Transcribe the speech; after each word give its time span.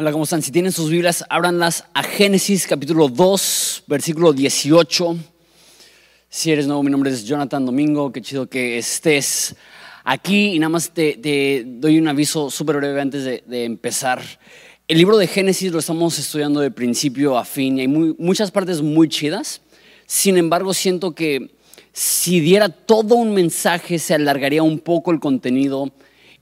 Hola, 0.00 0.12
¿cómo 0.12 0.24
están? 0.24 0.40
Si 0.40 0.50
tienen 0.50 0.72
sus 0.72 0.88
Biblias, 0.88 1.26
ábranlas 1.28 1.84
a 1.92 2.02
Génesis 2.02 2.66
capítulo 2.66 3.06
2, 3.06 3.84
versículo 3.86 4.32
18. 4.32 5.14
Si 6.30 6.50
eres 6.50 6.66
nuevo, 6.66 6.82
mi 6.82 6.90
nombre 6.90 7.10
es 7.10 7.22
Jonathan 7.26 7.66
Domingo, 7.66 8.10
qué 8.10 8.22
chido 8.22 8.48
que 8.48 8.78
estés 8.78 9.54
aquí 10.02 10.54
y 10.54 10.58
nada 10.58 10.70
más 10.70 10.88
te, 10.88 11.66
doy 11.66 11.98
un 11.98 12.08
aviso 12.08 12.48
súper 12.48 12.76
breve 12.76 12.98
antes 12.98 13.24
de, 13.46 13.64
empezar. 13.66 14.22
El 14.88 14.96
libro 14.96 15.18
de 15.18 15.26
Génesis 15.26 15.70
lo 15.70 15.80
estamos 15.80 16.18
estudiando 16.18 16.60
de 16.60 16.70
principio 16.70 17.36
a 17.36 17.44
fin 17.44 17.76
y 17.76 17.82
hay 17.82 17.88
muchas 17.88 18.50
partes 18.50 18.80
muy 18.80 19.06
chidas. 19.10 19.60
Sin 20.06 20.38
embargo, 20.38 20.72
siento 20.72 21.14
que 21.14 21.50
si 21.92 22.40
diera 22.40 22.70
todo 22.70 23.16
un 23.16 23.34
mensaje 23.34 23.98
se 23.98 24.14
alargaría 24.14 24.62
un 24.62 24.78
poco 24.78 25.10
el 25.10 25.20
contenido 25.20 25.92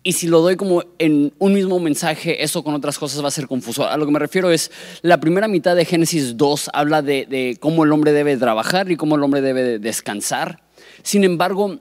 y 0.08 0.12
si 0.12 0.26
lo 0.26 0.40
doy 0.40 0.56
como 0.56 0.84
en 0.98 1.34
un 1.38 1.52
mismo 1.52 1.78
mensaje, 1.80 2.42
eso 2.42 2.64
con 2.64 2.72
otras 2.72 2.98
cosas 2.98 3.22
va 3.22 3.28
a 3.28 3.30
ser 3.30 3.46
confuso. 3.46 3.86
A 3.86 3.94
lo 3.98 4.06
que 4.06 4.12
me 4.12 4.18
refiero 4.18 4.50
es, 4.50 4.70
la 5.02 5.20
primera 5.20 5.48
mitad 5.48 5.76
de 5.76 5.84
Génesis 5.84 6.38
2 6.38 6.70
habla 6.72 7.02
de, 7.02 7.26
de 7.26 7.58
cómo 7.60 7.84
el 7.84 7.92
hombre 7.92 8.12
debe 8.12 8.38
trabajar 8.38 8.90
y 8.90 8.96
cómo 8.96 9.16
el 9.16 9.22
hombre 9.22 9.42
debe 9.42 9.78
descansar. 9.78 10.62
Sin 11.02 11.24
embargo, 11.24 11.80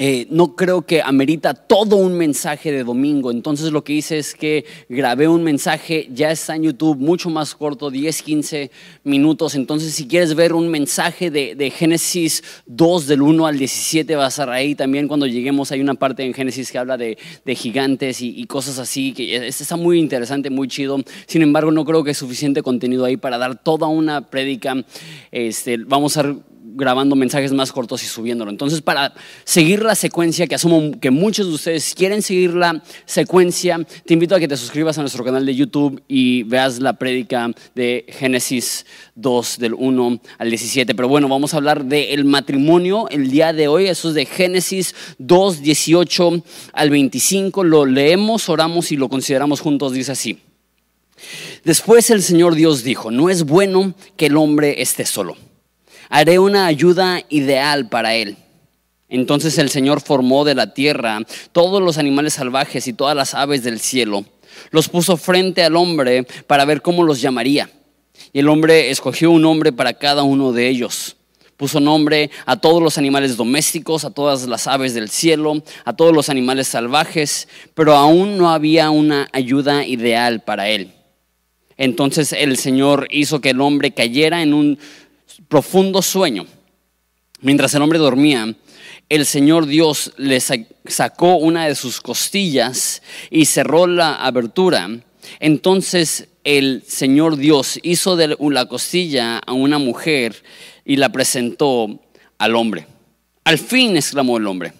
eh, 0.00 0.28
no 0.30 0.54
creo 0.54 0.82
que 0.82 1.02
amerita 1.02 1.54
todo 1.54 1.96
un 1.96 2.16
mensaje 2.16 2.70
de 2.70 2.84
domingo. 2.84 3.32
Entonces 3.32 3.72
lo 3.72 3.82
que 3.82 3.94
hice 3.94 4.18
es 4.18 4.32
que 4.32 4.64
grabé 4.88 5.26
un 5.26 5.42
mensaje, 5.42 6.08
ya 6.14 6.30
está 6.30 6.54
en 6.54 6.62
YouTube, 6.62 6.98
mucho 6.98 7.30
más 7.30 7.56
corto, 7.56 7.90
10, 7.90 8.22
15 8.22 8.70
minutos. 9.02 9.56
Entonces 9.56 9.92
si 9.92 10.06
quieres 10.06 10.36
ver 10.36 10.52
un 10.52 10.68
mensaje 10.68 11.32
de, 11.32 11.72
Génesis 11.76 12.44
2 12.66 13.08
del 13.08 13.22
1 13.22 13.44
al 13.44 13.58
17 13.58 14.14
vas 14.14 14.38
a 14.38 14.52
ahí. 14.52 14.76
También 14.76 15.08
cuando 15.08 15.26
lleguemos 15.26 15.72
hay 15.72 15.80
una 15.80 15.94
parte 15.94 16.24
en 16.24 16.32
Génesis 16.32 16.70
que 16.70 16.78
habla 16.78 16.96
de, 16.96 17.18
gigantes 17.56 18.22
y, 18.22 18.44
cosas 18.44 18.78
así, 18.78 19.12
que 19.12 19.48
está 19.48 19.76
muy 19.76 19.98
interesante, 19.98 20.48
muy 20.48 20.68
chido. 20.68 21.02
Sin 21.26 21.42
embargo, 21.42 21.72
no 21.72 21.84
creo 21.84 22.04
que 22.04 22.12
es 22.12 22.18
suficiente 22.18 22.62
contenido 22.62 23.04
ahí 23.04 23.16
para 23.16 23.36
dar 23.36 23.60
toda 23.60 23.88
una 23.88 24.20
prédica. 24.30 24.76
Este, 25.32 25.76
vamos 25.78 26.16
a 26.16 26.36
grabando 26.78 27.16
mensajes 27.16 27.52
más 27.52 27.72
cortos 27.72 28.02
y 28.04 28.06
subiéndolo. 28.06 28.50
Entonces, 28.50 28.80
para 28.80 29.12
seguir 29.44 29.82
la 29.82 29.96
secuencia, 29.96 30.46
que 30.46 30.54
asumo 30.54 30.92
que 31.00 31.10
muchos 31.10 31.48
de 31.48 31.54
ustedes 31.54 31.92
quieren 31.94 32.22
seguir 32.22 32.54
la 32.54 32.82
secuencia, 33.04 33.84
te 34.06 34.14
invito 34.14 34.36
a 34.36 34.38
que 34.38 34.46
te 34.46 34.56
suscribas 34.56 34.96
a 34.96 35.00
nuestro 35.00 35.24
canal 35.24 35.44
de 35.44 35.54
YouTube 35.54 36.00
y 36.06 36.44
veas 36.44 36.78
la 36.78 36.92
prédica 36.92 37.50
de 37.74 38.06
Génesis 38.08 38.86
2, 39.16 39.58
del 39.58 39.74
1 39.74 40.20
al 40.38 40.48
17. 40.48 40.94
Pero 40.94 41.08
bueno, 41.08 41.28
vamos 41.28 41.52
a 41.52 41.56
hablar 41.56 41.84
del 41.84 42.24
matrimonio 42.24 43.08
el 43.10 43.28
día 43.30 43.52
de 43.52 43.66
hoy. 43.66 43.88
Eso 43.88 44.10
es 44.10 44.14
de 44.14 44.24
Génesis 44.24 44.94
2, 45.18 45.60
18 45.60 46.44
al 46.72 46.90
25. 46.90 47.64
Lo 47.64 47.86
leemos, 47.86 48.48
oramos 48.48 48.92
y 48.92 48.96
lo 48.96 49.08
consideramos 49.08 49.60
juntos. 49.60 49.92
Dice 49.92 50.12
así. 50.12 50.38
Después 51.64 52.08
el 52.10 52.22
Señor 52.22 52.54
Dios 52.54 52.84
dijo, 52.84 53.10
no 53.10 53.28
es 53.28 53.42
bueno 53.42 53.94
que 54.16 54.26
el 54.26 54.36
hombre 54.36 54.80
esté 54.80 55.04
solo 55.04 55.36
haré 56.08 56.38
una 56.38 56.66
ayuda 56.66 57.22
ideal 57.28 57.88
para 57.88 58.14
él. 58.14 58.36
Entonces 59.08 59.56
el 59.58 59.70
Señor 59.70 60.00
formó 60.00 60.44
de 60.44 60.54
la 60.54 60.74
tierra 60.74 61.20
todos 61.52 61.82
los 61.82 61.98
animales 61.98 62.34
salvajes 62.34 62.86
y 62.86 62.92
todas 62.92 63.16
las 63.16 63.34
aves 63.34 63.62
del 63.62 63.80
cielo. 63.80 64.24
Los 64.70 64.88
puso 64.88 65.16
frente 65.16 65.62
al 65.62 65.76
hombre 65.76 66.24
para 66.46 66.64
ver 66.64 66.82
cómo 66.82 67.02
los 67.02 67.20
llamaría. 67.20 67.70
Y 68.32 68.40
el 68.40 68.48
hombre 68.48 68.90
escogió 68.90 69.30
un 69.30 69.42
nombre 69.42 69.72
para 69.72 69.94
cada 69.94 70.22
uno 70.24 70.52
de 70.52 70.68
ellos. 70.68 71.16
Puso 71.56 71.80
nombre 71.80 72.30
a 72.46 72.56
todos 72.56 72.80
los 72.82 72.98
animales 72.98 73.36
domésticos, 73.36 74.04
a 74.04 74.10
todas 74.10 74.46
las 74.46 74.66
aves 74.68 74.94
del 74.94 75.08
cielo, 75.08 75.62
a 75.84 75.96
todos 75.96 76.14
los 76.14 76.28
animales 76.28 76.68
salvajes, 76.68 77.48
pero 77.74 77.96
aún 77.96 78.38
no 78.38 78.50
había 78.50 78.90
una 78.90 79.28
ayuda 79.32 79.84
ideal 79.84 80.44
para 80.44 80.68
él. 80.68 80.92
Entonces 81.76 82.32
el 82.32 82.58
Señor 82.58 83.08
hizo 83.10 83.40
que 83.40 83.50
el 83.50 83.60
hombre 83.60 83.92
cayera 83.92 84.42
en 84.42 84.54
un 84.54 84.78
profundo 85.48 86.02
sueño. 86.02 86.46
Mientras 87.40 87.74
el 87.74 87.82
hombre 87.82 87.98
dormía, 87.98 88.54
el 89.08 89.24
Señor 89.24 89.66
Dios 89.66 90.12
le 90.16 90.40
sacó 90.40 91.36
una 91.36 91.66
de 91.66 91.74
sus 91.74 92.00
costillas 92.00 93.02
y 93.30 93.46
cerró 93.46 93.86
la 93.86 94.14
abertura. 94.14 94.88
Entonces 95.40 96.28
el 96.44 96.82
Señor 96.86 97.36
Dios 97.36 97.78
hizo 97.82 98.16
de 98.16 98.36
la 98.38 98.66
costilla 98.66 99.38
a 99.38 99.52
una 99.52 99.78
mujer 99.78 100.42
y 100.84 100.96
la 100.96 101.10
presentó 101.10 102.00
al 102.38 102.56
hombre. 102.56 102.86
Al 103.44 103.58
fin, 103.58 103.96
exclamó 103.96 104.36
el 104.36 104.46
hombre, 104.46 104.72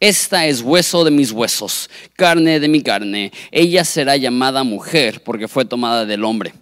esta 0.00 0.46
es 0.46 0.60
hueso 0.60 1.04
de 1.04 1.10
mis 1.10 1.32
huesos, 1.32 1.88
carne 2.14 2.60
de 2.60 2.68
mi 2.68 2.82
carne. 2.82 3.32
Ella 3.50 3.84
será 3.84 4.16
llamada 4.16 4.62
mujer 4.62 5.22
porque 5.22 5.48
fue 5.48 5.64
tomada 5.64 6.04
del 6.04 6.24
hombre. 6.24 6.52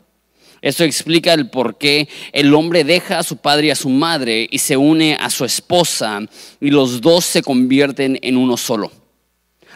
Esto 0.62 0.84
explica 0.84 1.34
el 1.34 1.50
por 1.50 1.77
qué 1.77 2.09
el 2.33 2.55
hombre 2.55 2.84
deja 2.84 3.19
a 3.19 3.25
su 3.25 3.37
padre 3.37 3.67
y 3.67 3.71
a 3.71 3.75
su 3.75 3.89
madre 3.89 4.47
y 4.49 4.59
se 4.59 4.77
une 4.77 5.17
a 5.21 5.28
su 5.28 5.45
esposa 5.45 6.21
y 6.61 6.71
los 6.71 7.00
dos 7.00 7.25
se 7.25 7.43
convierten 7.43 8.17
en 8.23 8.37
uno 8.37 8.56
solo. 8.56 8.93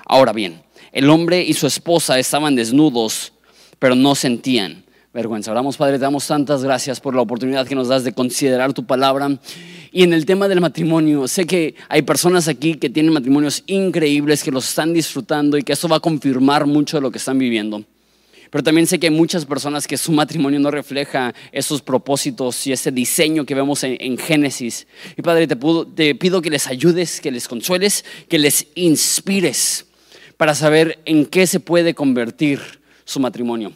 Ahora 0.07 0.33
bien, 0.33 0.63
el 0.93 1.11
hombre 1.11 1.43
y 1.43 1.55
su 1.55 1.67
esposa 1.67 2.21
estaban 2.21 2.55
desnudos, 2.55 3.33
pero 3.81 3.97
no 3.97 4.15
sentían 4.15 4.85
vergüenza. 5.13 5.51
Oramos, 5.51 5.77
Padre, 5.77 5.95
te 5.95 6.03
damos 6.03 6.27
tantas 6.27 6.63
gracias 6.63 7.01
por 7.01 7.17
la 7.17 7.23
oportunidad 7.23 7.67
que 7.67 7.75
nos 7.75 7.89
das 7.89 8.05
de 8.05 8.13
considerar 8.13 8.73
tu 8.73 8.85
palabra. 8.85 9.29
Y 9.91 10.05
en 10.05 10.13
el 10.13 10.25
tema 10.25 10.47
del 10.47 10.61
matrimonio, 10.61 11.27
sé 11.27 11.47
que 11.47 11.75
hay 11.89 12.03
personas 12.03 12.47
aquí 12.47 12.75
que 12.75 12.91
tienen 12.91 13.13
matrimonios 13.13 13.65
increíbles, 13.67 14.45
que 14.45 14.53
los 14.53 14.69
están 14.69 14.93
disfrutando 14.93 15.59
y 15.59 15.63
que 15.63 15.73
eso 15.73 15.89
va 15.89 15.97
a 15.97 16.01
confirmar 16.01 16.67
mucho 16.67 16.99
de 16.99 17.01
lo 17.01 17.11
que 17.11 17.19
están 17.19 17.39
viviendo. 17.39 17.83
Pero 18.51 18.62
también 18.65 18.87
sé 18.87 18.99
que 18.99 19.09
hay 19.09 19.12
muchas 19.12 19.45
personas 19.45 19.87
que 19.87 19.97
su 19.97 20.12
matrimonio 20.12 20.61
no 20.61 20.71
refleja 20.71 21.34
esos 21.53 21.83
propósitos 21.83 22.67
y 22.67 22.73
ese 22.73 22.91
diseño 22.91 23.45
que 23.45 23.55
vemos 23.55 23.83
en, 23.84 24.19
Génesis. 24.19 24.87
Y 25.17 25.23
Padre, 25.23 25.47
te, 25.47 25.57
te 25.95 26.15
pido 26.15 26.43
que 26.43 26.51
les 26.51 26.67
ayudes, 26.67 27.21
que 27.21 27.31
les 27.31 27.49
consueles, 27.49 28.05
que 28.29 28.39
les 28.39 28.67
inspires 28.75 29.87
para 30.37 30.55
saber 30.55 31.01
en 31.05 31.27
qué 31.27 31.47
se 31.47 31.61
puede 31.61 31.95
convertir 31.95 32.61
su 33.05 33.21
matrimonio. 33.21 33.73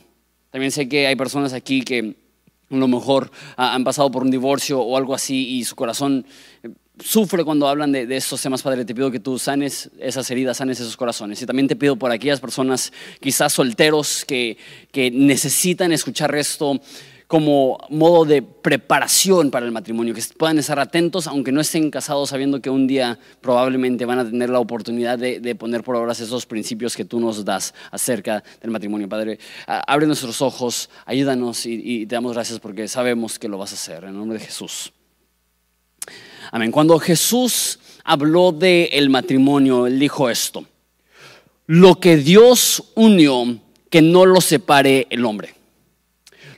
También 0.50 0.72
sé 0.72 0.88
que 0.88 1.06
hay 1.06 1.16
personas 1.16 1.52
aquí 1.52 1.82
que 1.82 2.16
a 2.70 2.76
lo 2.76 2.88
mejor 2.88 3.30
han 3.56 3.84
pasado 3.84 4.10
por 4.10 4.22
un 4.22 4.30
divorcio 4.30 4.80
o 4.80 4.96
algo 4.96 5.14
así 5.14 5.56
y 5.56 5.64
su 5.64 5.74
corazón 5.74 6.26
sufre 7.02 7.44
cuando 7.44 7.68
hablan 7.68 7.92
de, 7.92 8.16
estos 8.16 8.40
temas, 8.42 8.62
Padre. 8.62 8.84
Te 8.84 8.94
pido 8.94 9.10
que 9.10 9.20
tú 9.20 9.38
sanes 9.38 9.90
esas 9.98 10.30
heridas, 10.30 10.58
sanes 10.58 10.80
esos 10.80 10.96
corazones. 10.96 11.40
Y 11.42 11.46
también 11.46 11.68
te 11.68 11.76
pido 11.76 11.96
por 11.96 12.10
aquellas 12.10 12.40
personas, 12.40 12.92
quizás 13.20 13.52
solteros, 13.52 14.24
que, 14.24 14.56
que 14.92 15.10
necesitan 15.10 15.92
escuchar 15.92 16.34
esto 16.34 16.80
como 17.30 17.78
modo 17.90 18.24
de 18.24 18.42
preparación 18.42 19.52
para 19.52 19.64
el 19.64 19.70
matrimonio, 19.70 20.12
que 20.12 20.22
puedan 20.36 20.58
estar 20.58 20.80
atentos, 20.80 21.28
aunque 21.28 21.52
no 21.52 21.60
estén 21.60 21.88
casados, 21.88 22.30
sabiendo 22.30 22.60
que 22.60 22.70
un 22.70 22.88
día 22.88 23.20
probablemente 23.40 24.04
van 24.04 24.18
a 24.18 24.28
tener 24.28 24.50
la 24.50 24.58
oportunidad 24.58 25.16
de, 25.16 25.54
poner 25.54 25.84
por 25.84 25.94
obras 25.94 26.18
esos 26.18 26.44
principios 26.44 26.96
que 26.96 27.04
tú 27.04 27.20
nos 27.20 27.44
das 27.44 27.72
acerca 27.92 28.42
del 28.60 28.72
matrimonio. 28.72 29.08
Padre, 29.08 29.38
abre 29.64 30.08
nuestros 30.08 30.42
ojos, 30.42 30.90
ayúdanos 31.06 31.66
y, 31.66 31.80
y 32.02 32.06
te 32.06 32.16
damos 32.16 32.32
gracias 32.32 32.58
porque 32.58 32.88
sabemos 32.88 33.38
que 33.38 33.46
lo 33.46 33.58
vas 33.58 33.70
a 33.70 33.74
hacer. 33.74 34.02
En 34.02 34.14
nombre 34.14 34.40
de 34.40 34.46
Jesús. 34.46 34.92
Amén. 36.50 36.72
Cuando 36.72 36.98
Jesús 36.98 37.78
habló 38.04 38.52
del 38.52 38.88
el 38.92 39.10
matrimonio, 39.10 39.86
él 39.86 39.98
dijo 39.98 40.28
esto: 40.28 40.64
Lo 41.66 42.00
que 42.00 42.16
Dios 42.16 42.82
unió, 42.94 43.58
que 43.88 44.02
no 44.02 44.26
lo 44.26 44.40
separe 44.40 45.06
el 45.10 45.24
hombre. 45.24 45.54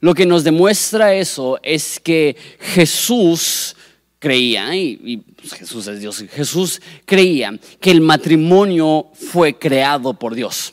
Lo 0.00 0.14
que 0.14 0.26
nos 0.26 0.42
demuestra 0.42 1.14
eso 1.14 1.60
es 1.62 2.00
que 2.00 2.36
Jesús 2.58 3.76
creía, 4.18 4.74
y, 4.74 5.18
pues, 5.36 5.52
Jesús 5.52 5.86
es 5.86 6.00
Dios, 6.00 6.24
Jesús 6.32 6.80
creía 7.04 7.58
que 7.80 7.90
el 7.90 8.00
matrimonio 8.00 9.08
fue 9.14 9.58
creado 9.58 10.14
por 10.14 10.34
Dios. 10.34 10.72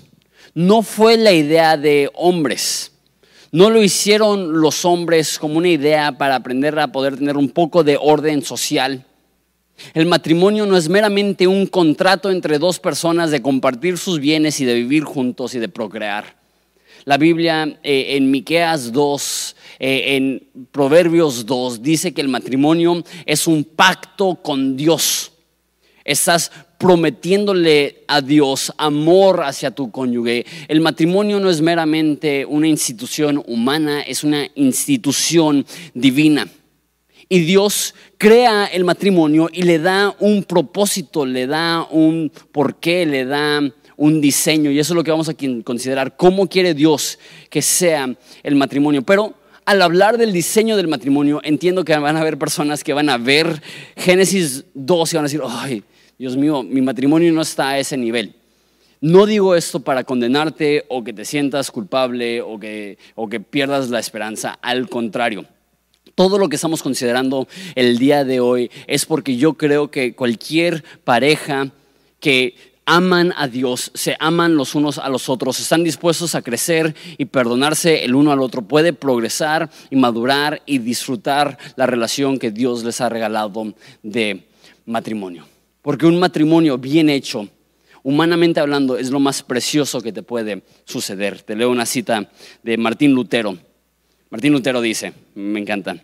No 0.54 0.81
fue 0.81 1.18
la 1.18 1.31
idea 1.31 1.77
de 1.77 2.10
hombres. 2.15 2.92
No 3.51 3.69
lo 3.69 3.81
hicieron 3.81 4.62
los 4.62 4.86
hombres 4.86 5.39
como 5.39 5.57
una 5.57 5.69
idea 5.69 6.18
para 6.18 6.36
aprender 6.36 6.77
a 6.80 6.92
poder 6.92 7.18
tener 7.18 7.38
un 7.38 7.50
poco 7.50 7.83
de 7.83 7.98
orden 8.00 8.44
social. 8.44 9.06
El 9.94 10.06
matrimonio 10.06 10.66
no 10.66 10.78
es 10.78 10.90
meramente 10.90 11.48
un 11.48 11.68
contrato 11.68 12.31
entre 12.31 12.60
dos 12.60 12.80
personas 12.80 13.31
de 13.31 13.42
compartir 13.42 13.98
sus 13.98 14.20
bienes 14.20 14.60
y 14.60 14.66
de 14.66 14.76
vivir 14.76 15.04
juntos 15.04 15.56
y 15.56 15.60
de 15.60 15.70
procrear. 15.70 16.40
La 17.06 17.18
Biblia 17.18 17.80
eh, 17.81 18.18
en 18.18 18.30
Miqueas 18.30 18.92
2, 18.92 19.56
eh, 19.80 20.16
en 20.16 20.68
Proverbios 20.72 21.46
2 21.46 21.81
dice 21.81 22.14
que 22.14 22.22
el 22.22 22.28
matrimonio 22.28 23.04
es 23.26 23.48
un 23.48 23.64
pacto 23.64 24.36
con 24.36 24.76
Dios. 24.76 25.31
Estás 26.04 26.52
prometiéndole 26.78 28.04
a 28.08 28.22
Dios 28.22 28.74
amor 28.78 29.44
hacia 29.44 29.72
tu 29.72 29.92
cónyuge. 29.92 30.46
El 30.68 30.82
matrimonio 30.82 31.40
no 31.40 31.50
es 31.50 31.62
meramente 31.62 32.46
una 32.46 32.68
institución 32.68 33.44
humana, 33.48 34.02
es 34.02 34.24
una 34.24 34.48
institución 34.56 35.66
divina. 35.94 36.48
Y 37.31 37.42
Dios 37.42 37.94
crea 38.18 38.66
el 38.66 38.84
matrimonio 38.84 39.50
y 39.54 39.62
le 39.62 39.78
da 39.78 40.16
un 40.20 40.44
propósito, 40.44 41.28
le 41.28 41.46
da 41.46 41.86
un 41.92 42.31
porqué, 42.52 43.06
le 43.06 43.24
da 43.26 43.62
un 43.98 44.20
diseño 44.20 44.72
y 44.72 44.80
eso 44.80 44.94
es 44.94 44.96
lo 44.96 45.04
que 45.04 45.12
vamos 45.12 45.30
a 45.30 45.36
considerar, 45.64 46.18
cómo 46.18 46.48
quiere 46.48 46.74
Dios 46.74 47.20
que 47.52 47.62
sea 47.62 48.16
el 48.42 48.56
matrimonio. 48.56 49.04
Pero 49.04 49.36
al 49.64 49.81
hablar 49.84 50.18
del 50.18 50.34
diseño 50.34 50.76
del 50.76 50.88
matrimonio, 50.88 51.40
entiendo 51.44 51.86
que 51.86 51.96
van 51.96 52.18
a 52.18 52.22
haber 52.22 52.40
personas 52.40 52.84
que 52.84 52.94
van 52.94 53.10
a 53.10 53.20
ver 53.20 53.62
Génesis 53.96 54.66
2 54.74 55.14
y 55.14 55.16
van 55.16 55.25
a 55.25 55.28
decir, 55.28 55.42
ay, 55.48 55.84
Dios 56.18 56.36
mío, 56.36 56.64
mi 56.64 56.82
matrimonio 56.82 57.32
no 57.32 57.44
está 57.44 57.70
a 57.70 57.80
ese 57.80 57.96
nivel. 57.96 58.34
No 59.02 59.28
digo 59.28 59.56
esto 59.56 59.82
para 59.82 60.04
condenarte 60.04 60.86
o 60.90 61.04
que 61.04 61.14
te 61.14 61.25
sientas 61.25 61.70
culpable 61.70 62.42
o 62.42 62.60
que, 62.60 62.98
o 63.14 63.30
que 63.30 63.40
pierdas 63.40 63.92
la 63.92 64.00
esperanza, 64.00 64.58
al 64.62 64.90
contrario. 64.90 65.46
Todo 66.19 66.38
lo 66.38 66.50
que 66.50 66.57
estamos 66.57 66.83
considerando 66.83 67.48
el 67.75 67.98
día 67.98 68.25
de 68.25 68.42
hoy 68.42 68.69
es 68.88 69.06
porque 69.06 69.38
yo 69.38 69.54
creo 69.54 69.89
que 69.89 70.16
cualquier 70.16 70.83
pareja 71.06 71.71
que 72.19 72.56
aman 72.83 73.33
a 73.38 73.48
Dios, 73.48 73.89
se 73.94 74.18
aman 74.19 74.57
los 74.57 74.75
unos 74.75 74.98
a 74.98 75.07
los 75.07 75.30
otros, 75.30 75.62
están 75.62 75.86
dispuestos 75.86 76.36
a 76.36 76.42
crecer 76.42 76.94
y 77.18 77.24
perdonarse 77.24 78.04
el 78.04 78.16
uno 78.16 78.33
al 78.33 78.42
otro, 78.42 78.63
puede 78.63 78.92
progresar 78.92 79.69
y 79.89 79.95
madurar 79.95 80.62
y 80.66 80.80
disfrutar 80.80 81.57
la 81.77 81.86
relación 81.86 82.38
que 82.38 82.51
Dios 82.51 82.83
les 82.83 83.00
ha 83.00 83.07
regalado 83.07 83.74
de 84.04 84.44
matrimonio. 84.86 85.45
Porque 85.81 86.06
un 86.06 86.19
matrimonio 86.19 86.77
bien 86.77 87.10
hecho, 87.10 87.48
humanamente 88.04 88.60
hablando, 88.60 88.98
es 88.98 89.10
lo 89.10 89.22
más 89.22 89.42
precioso 89.42 90.01
que 90.01 90.12
te 90.12 90.22
puede 90.22 90.63
suceder. 90.83 91.44
Te 91.44 91.56
leo 91.56 91.72
una 91.72 91.86
cita 91.86 92.30
de 92.62 92.75
Martín 92.75 93.13
Lutero. 93.13 93.57
Martín 94.31 94.51
Lutero 94.51 94.81
dice, 94.81 95.13
me 95.33 95.62
encanta, 95.62 95.95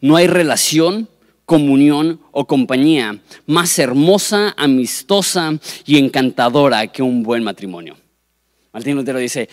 no 0.00 0.16
hay 0.16 0.26
relación, 0.26 1.08
comunión 1.44 2.20
o 2.32 2.46
compañía 2.46 3.20
más 3.46 3.78
hermosa, 3.78 4.54
amistosa 4.56 5.58
y 5.84 5.98
encantadora 5.98 6.86
que 6.86 7.02
un 7.02 7.22
buen 7.22 7.44
matrimonio. 7.44 7.96
Martín 8.72 8.96
Lutero 8.96 9.20
dice, 9.20 9.48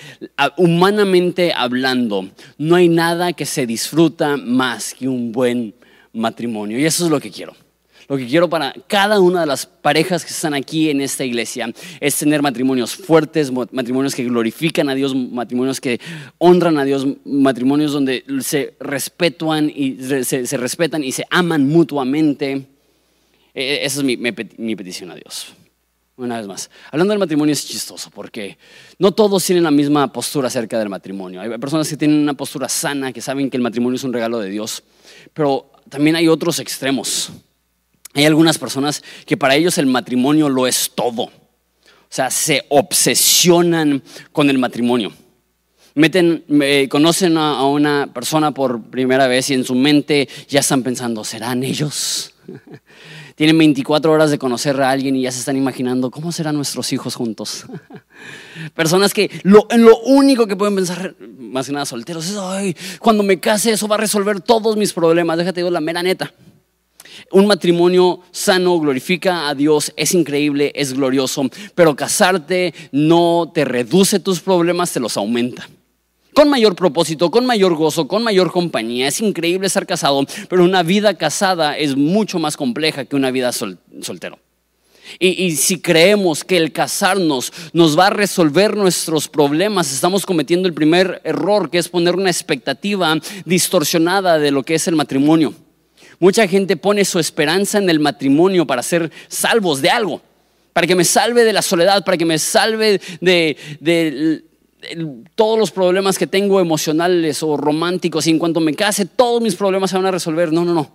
humanamente 0.58 1.54
hablando, 1.56 2.28
no 2.58 2.76
hay 2.76 2.90
nada 2.90 3.34
que 3.34 3.46
se 3.46 3.68
disfruta 3.68 4.36
más 4.36 4.96
que 4.96 5.08
un 5.08 5.32
buen 5.32 5.76
matrimonio. 6.12 6.80
Y 6.80 6.86
eso 6.86 7.06
es 7.06 7.12
lo 7.12 7.20
que 7.20 7.30
quiero. 7.30 7.54
Lo 8.12 8.18
que 8.18 8.28
quiero 8.28 8.50
para 8.50 8.74
cada 8.88 9.22
una 9.22 9.40
de 9.40 9.46
las 9.46 9.66
parejas 9.66 10.26
que 10.26 10.34
están 10.34 10.54
aquí 10.54 10.90
en 10.90 11.00
esta 11.00 11.24
iglesia 11.24 11.72
es 12.02 12.18
tener 12.18 12.42
matrimonios 12.42 12.94
fuertes, 12.94 13.50
matrimonios 13.54 14.16
que 14.16 14.26
glorifican 14.26 14.90
a 14.90 14.96
Dios, 14.96 15.16
matrimonios 15.16 15.80
que 15.80 15.98
honran 16.38 16.78
a 16.78 16.84
Dios, 16.84 17.08
matrimonios 17.24 17.94
donde 17.94 18.26
se 18.42 18.76
respetan 18.82 19.72
y 19.74 19.96
se, 20.26 20.58
respetan 20.58 21.06
y 21.06 21.14
se 21.14 21.24
aman 21.30 21.70
mutuamente. 21.70 22.68
E, 23.54 23.64
e, 23.64 23.86
esa 23.86 24.00
es 24.00 24.04
mi, 24.04 24.18
mi 24.18 24.76
petición 24.76 25.10
a 25.12 25.16
Dios. 25.16 25.54
Una 26.18 26.38
vez 26.38 26.48
más, 26.48 26.70
hablando 26.92 27.14
del 27.14 27.20
matrimonio 27.20 27.54
es 27.54 27.66
chistoso 27.66 28.12
porque 28.12 28.58
no 29.00 29.14
todos 29.14 29.42
tienen 29.46 29.64
la 29.64 29.72
misma 29.72 30.12
postura 30.12 30.50
acerca 30.50 30.78
del 30.78 30.90
matrimonio. 30.90 31.40
Hay 31.40 31.58
personas 31.60 31.88
que 31.88 31.96
tienen 31.96 32.20
una 32.20 32.34
postura 32.34 32.68
sana, 32.68 33.14
que 33.14 33.22
saben 33.22 33.50
que 33.50 33.56
el 33.56 33.64
matrimonio 33.64 33.96
es 33.96 34.04
un 34.04 34.12
regalo 34.12 34.38
de 34.40 34.50
Dios, 34.50 34.84
pero 35.34 35.72
también 35.88 36.18
hay 36.18 36.28
otros 36.28 36.60
extremos. 36.60 37.32
Hay 38.14 38.26
algunas 38.26 38.58
personas 38.58 39.04
que 39.26 39.38
para 39.38 39.56
ellos 39.56 39.78
el 39.78 39.86
matrimonio 39.86 40.50
lo 40.50 40.68
es 40.68 40.92
todo. 40.94 41.24
O 41.24 42.14
sea, 42.14 42.30
se 42.30 42.66
obsesionan 42.70 44.04
con 44.34 44.50
el 44.50 44.58
matrimonio. 44.58 45.14
Meten, 45.94 46.44
conocen 46.90 47.38
a, 47.38 47.66
una 47.66 48.08
persona 48.14 48.52
por 48.52 48.82
primera 48.84 49.28
vez 49.28 49.50
y 49.50 49.54
en 49.54 49.64
su 49.64 49.76
mente 49.76 50.28
ya 50.50 50.60
están 50.62 50.84
pensando, 50.84 51.24
¿serán 51.24 51.64
ellos? 51.64 52.34
Tienen 53.36 53.58
24 53.58 54.12
horas 54.12 54.30
de 54.30 54.38
conocer 54.38 54.80
a 54.82 54.90
alguien 54.90 55.16
y 55.16 55.24
ya 55.24 55.32
se 55.32 55.40
están 55.40 55.56
imaginando 55.56 56.12
cómo 56.12 56.32
serán 56.32 56.56
nuestros 56.56 56.92
hijos 56.94 57.16
juntos. 57.16 57.66
Personas 58.76 59.14
que 59.14 59.32
lo, 59.44 59.68
lo 59.78 60.00
único 60.02 60.48
que 60.48 60.56
pueden 60.56 60.76
pensar, 60.76 61.16
más 61.40 61.68
que 61.68 61.74
nada 61.74 61.86
solteros, 61.86 62.30
es, 62.30 62.38
ay, 62.38 62.76
cuando 63.00 63.24
me 63.24 63.40
case 63.40 63.72
eso 63.72 63.88
va 63.88 63.96
a 63.96 64.00
resolver 64.00 64.42
todos 64.42 64.78
mis 64.78 64.94
problemas. 64.94 65.38
Déjate 65.38 65.62
digo 65.62 65.72
la 65.72 65.82
mera 65.82 66.04
neta. 66.04 66.34
Un 67.32 67.48
matrimonio 67.48 68.22
sano 68.32 68.80
glorifica 68.80 69.50
a 69.50 69.56
Dios, 69.56 69.94
es 69.96 70.14
increíble, 70.14 70.72
es 70.76 70.94
glorioso, 70.94 71.50
pero 71.76 71.96
casarte 71.96 72.74
no 72.92 73.52
te 73.54 73.66
reduce 73.66 74.20
tus 74.20 74.40
problemas, 74.40 74.92
te 74.92 75.00
los 75.00 75.18
aumenta. 75.18 75.68
Con 76.34 76.50
mayor 76.50 76.76
propósito, 76.76 77.30
con 77.30 77.46
mayor 77.46 77.76
gozo, 77.76 78.08
con 78.08 78.24
mayor 78.24 78.52
compañía. 78.52 79.08
Es 79.08 79.20
increíble 79.20 79.68
estar 79.68 79.86
casado, 79.86 80.26
pero 80.50 80.64
una 80.64 80.82
vida 80.82 81.16
casada 81.16 81.78
es 81.78 81.96
mucho 81.98 82.40
más 82.40 82.56
compleja 82.56 83.06
que 83.06 83.18
una 83.18 83.32
vida 83.32 83.52
soltero. 83.52 84.40
Y, 85.20 85.44
y, 85.44 85.58
si 85.58 85.82
creemos 85.82 86.46
que 86.46 86.56
el 86.56 86.72
casarnos 86.72 87.52
nos 87.74 88.00
va 88.00 88.08
a 88.08 88.12
resolver 88.12 88.78
nuestros 88.78 89.28
problemas, 89.28 89.92
estamos 89.92 90.26
cometiendo 90.26 90.70
el 90.70 90.74
primer 90.74 91.22
error, 91.26 91.70
que 91.70 91.80
es 91.80 91.90
poner 91.90 92.16
una 92.16 92.30
expectativa 92.30 93.18
distorsionada 93.44 94.40
de 94.40 94.52
lo 94.52 94.64
que 94.64 94.76
es 94.76 94.88
el 94.88 94.96
matrimonio. 94.96 95.54
Mucha 96.22 96.48
gente 96.48 96.78
pone 96.78 97.04
su 97.04 97.18
esperanza 97.18 97.80
en 97.80 97.90
el 97.90 98.00
matrimonio 98.00 98.68
para 98.68 98.84
ser 98.84 99.12
salvos 99.28 99.82
de 99.82 99.90
algo, 99.90 100.22
para 100.72 100.86
que 100.86 100.96
me 100.96 101.04
salve 101.04 101.44
de 101.44 101.52
la 101.52 101.64
soledad, 101.64 102.06
para 102.06 102.16
que 102.16 102.26
me 102.26 102.38
salve 102.38 103.02
de, 103.20 104.44
todos 105.34 105.58
los 105.58 105.72
problemas 105.72 106.20
que 106.20 106.28
tengo 106.28 106.60
emocionales 106.60 107.42
o 107.42 107.58
románticos. 107.58 108.28
Y 108.28 108.30
en 108.30 108.38
cuanto 108.38 108.60
me 108.60 108.76
case, 108.76 109.08
todos 109.08 109.42
mis 109.42 109.56
problemas 109.56 109.90
se 109.90 109.98
van 109.98 110.06
a 110.06 110.12
resolver. 110.12 110.54
No, 110.54 110.64
no, 110.64 110.76
no. 110.76 110.92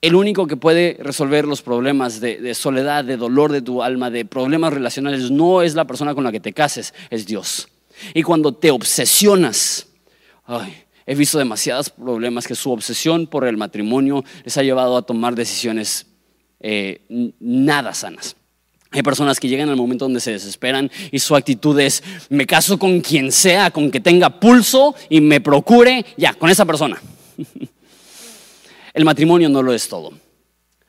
El 0.00 0.14
único 0.14 0.46
que 0.46 0.56
puede 0.56 0.98
resolver 1.00 1.46
los 1.46 1.60
problemas 1.60 2.20
de, 2.20 2.36
de, 2.36 2.54
soledad, 2.54 3.04
de 3.04 3.16
dolor 3.16 3.50
de 3.50 3.60
tu 3.60 3.82
alma, 3.82 4.08
de 4.08 4.24
problemas 4.24 4.72
relacionales, 4.72 5.32
no 5.32 5.62
es 5.62 5.74
la 5.74 5.84
persona 5.84 6.14
con 6.14 6.22
la 6.22 6.30
que 6.30 6.38
te 6.38 6.52
cases, 6.52 6.94
es 7.10 7.26
Dios. 7.26 7.66
Y 8.14 8.22
cuando 8.22 8.54
te 8.54 8.70
obsesionas, 8.70 9.88
ay, 10.46 10.83
He 11.06 11.14
visto 11.14 11.38
demasiados 11.38 11.90
problemas 11.90 12.46
que 12.46 12.54
su 12.54 12.70
obsesión 12.70 13.26
por 13.26 13.46
el 13.46 13.56
matrimonio 13.56 14.24
les 14.44 14.56
ha 14.56 14.62
llevado 14.62 14.96
a 14.96 15.02
tomar 15.02 15.34
decisiones 15.34 16.06
eh, 16.60 17.02
nada 17.40 17.92
sanas. 17.92 18.36
Hay 18.90 19.02
personas 19.02 19.40
que 19.40 19.48
llegan 19.48 19.68
al 19.68 19.76
momento 19.76 20.04
donde 20.04 20.20
se 20.20 20.30
desesperan 20.30 20.90
y 21.10 21.18
su 21.18 21.34
actitud 21.34 21.78
es, 21.80 22.02
me 22.30 22.46
caso 22.46 22.78
con 22.78 23.00
quien 23.00 23.32
sea, 23.32 23.70
con 23.70 23.90
que 23.90 24.00
tenga 24.00 24.40
pulso 24.40 24.94
y 25.10 25.20
me 25.20 25.40
procure, 25.40 26.06
ya, 26.16 26.32
con 26.34 26.48
esa 26.48 26.64
persona. 26.64 27.02
El 28.94 29.04
matrimonio 29.04 29.48
no 29.48 29.62
lo 29.62 29.72
es 29.72 29.88
todo. 29.88 30.12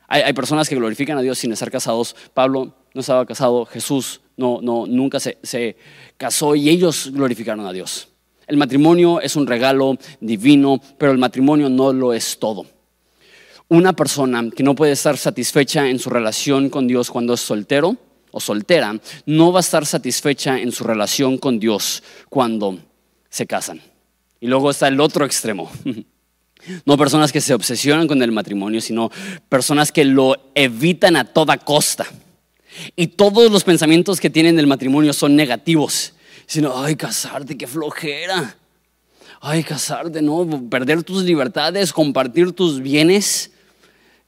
Hay, 0.08 0.32
personas 0.34 0.68
que 0.68 0.76
glorifican 0.76 1.18
a 1.18 1.22
Dios 1.22 1.36
sin 1.36 1.52
estar 1.52 1.68
casados. 1.68 2.14
Pablo 2.32 2.76
no 2.94 3.00
estaba 3.00 3.26
casado, 3.26 3.66
Jesús 3.66 4.20
no, 4.36 4.60
no, 4.62 4.86
nunca 4.86 5.18
se, 5.18 5.38
se 5.42 5.76
casó 6.16 6.54
y 6.54 6.70
ellos 6.70 7.10
glorificaron 7.12 7.66
a 7.66 7.72
Dios. 7.72 8.08
El 8.46 8.56
matrimonio 8.56 9.20
es 9.20 9.34
un 9.34 9.46
regalo 9.46 9.98
divino, 10.20 10.80
pero 10.98 11.10
el 11.10 11.18
matrimonio 11.18 11.68
no 11.68 11.92
lo 11.92 12.12
es 12.12 12.38
todo. 12.38 12.66
Una 13.68 13.92
persona 13.94 14.48
que 14.54 14.62
no 14.62 14.76
puede 14.76 14.92
estar 14.92 15.16
satisfecha 15.16 15.88
en 15.88 15.98
su 15.98 16.10
relación 16.10 16.70
con 16.70 16.86
Dios 16.86 17.10
cuando 17.10 17.34
es 17.34 17.40
soltero 17.40 17.96
o 18.30 18.38
soltera, 18.38 18.96
no 19.24 19.50
va 19.50 19.58
a 19.58 19.66
estar 19.66 19.84
satisfecha 19.84 20.60
en 20.60 20.70
su 20.70 20.84
relación 20.84 21.38
con 21.38 21.58
Dios 21.58 22.04
cuando 22.28 22.78
se 23.28 23.46
casan. 23.46 23.80
Y 24.40 24.46
luego 24.46 24.70
está 24.70 24.88
el 24.88 25.00
otro 25.00 25.24
extremo. 25.24 25.70
No 26.84 26.96
personas 26.96 27.30
que 27.30 27.40
se 27.40 27.54
obsesionan 27.54 28.08
con 28.08 28.20
el 28.22 28.32
matrimonio, 28.32 28.80
sino 28.80 29.12
personas 29.48 29.92
que 29.92 30.04
lo 30.04 30.50
evitan 30.56 31.14
a 31.14 31.24
toda 31.24 31.58
costa. 31.58 32.06
Y 32.96 33.08
todos 33.08 33.52
los 33.52 33.62
pensamientos 33.62 34.20
que 34.20 34.30
tienen 34.30 34.56
del 34.56 34.66
matrimonio 34.66 35.12
son 35.12 35.36
negativos 35.36 36.14
sino, 36.46 36.82
ay, 36.82 36.96
casarte, 36.96 37.56
qué 37.56 37.66
flojera. 37.66 38.56
Ay, 39.40 39.62
casarte, 39.62 40.22
no, 40.22 40.68
perder 40.70 41.02
tus 41.02 41.22
libertades, 41.22 41.92
compartir 41.92 42.52
tus 42.52 42.80
bienes, 42.80 43.50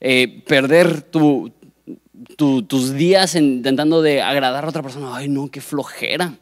eh, 0.00 0.42
perder 0.46 1.02
tus 1.02 2.94
días 2.94 3.34
intentando 3.34 4.02
de 4.02 4.20
agradar 4.20 4.64
a 4.64 4.68
otra 4.68 4.82
persona. 4.82 5.16
Ay, 5.16 5.28
no, 5.28 5.50
qué 5.50 5.60
flojera. 5.60 6.34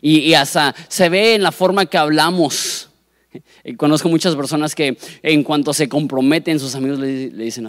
Y, 0.00 0.34
hasta 0.34 0.74
se 0.88 1.08
ve 1.08 1.34
en 1.34 1.42
la 1.42 1.50
forma 1.50 1.86
que 1.86 1.96
hablamos. 1.96 2.90
Eh, 3.64 3.74
conozco 3.74 4.08
muchas 4.10 4.36
personas 4.36 4.74
que 4.74 4.98
en 5.22 5.42
cuanto 5.42 5.72
se 5.72 5.88
comprometen, 5.88 6.60
sus 6.60 6.74
amigos 6.74 6.98
le, 6.98 7.30
dicen, 7.30 7.68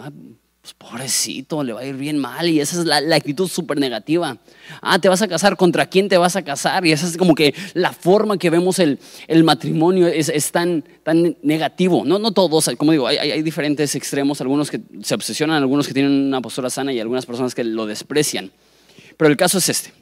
pues 0.65 0.73
pobrecito, 0.73 1.63
le 1.63 1.73
va 1.73 1.81
a 1.81 1.85
ir 1.85 1.95
bien 1.95 2.17
mal 2.17 2.49
y 2.49 2.59
esa 2.59 2.79
es 2.79 2.85
la, 2.85 3.15
actitud 3.15 3.47
súper 3.47 3.77
negativa. 3.77 4.35
Ah, 4.81 4.97
te 4.97 5.07
vas 5.07 5.21
a 5.21 5.27
casar, 5.27 5.55
¿contra 5.57 5.85
quién 5.85 6.09
te 6.09 6.17
vas 6.17 6.35
a 6.35 6.41
casar? 6.41 6.83
Y 6.87 6.91
esa 6.91 7.05
es 7.05 7.17
como 7.17 7.35
que 7.35 7.53
la 7.75 7.93
forma 7.93 8.39
que 8.39 8.49
vemos 8.49 8.79
el, 8.79 8.97
matrimonio 9.43 10.07
es, 10.07 10.51
tan, 10.51 10.83
tan 11.03 11.37
negativo. 11.43 12.03
No, 12.03 12.17
no 12.17 12.31
todos, 12.31 12.67
como 12.79 12.93
digo, 12.93 13.05
hay, 13.05 13.17
hay, 13.17 13.43
diferentes 13.43 13.93
extremos, 13.93 14.41
algunos 14.41 14.71
que 14.71 14.81
se 15.03 15.13
obsesionan, 15.13 15.57
algunos 15.57 15.87
que 15.87 15.93
tienen 15.93 16.11
una 16.11 16.41
postura 16.41 16.71
sana 16.71 16.91
y 16.91 16.99
algunas 16.99 17.27
personas 17.27 17.53
que 17.53 17.63
lo 17.63 17.85
desprecian. 17.85 18.51
Pero 19.17 19.29
el 19.29 19.37
caso 19.37 19.59
es 19.59 19.69
este. 19.69 19.93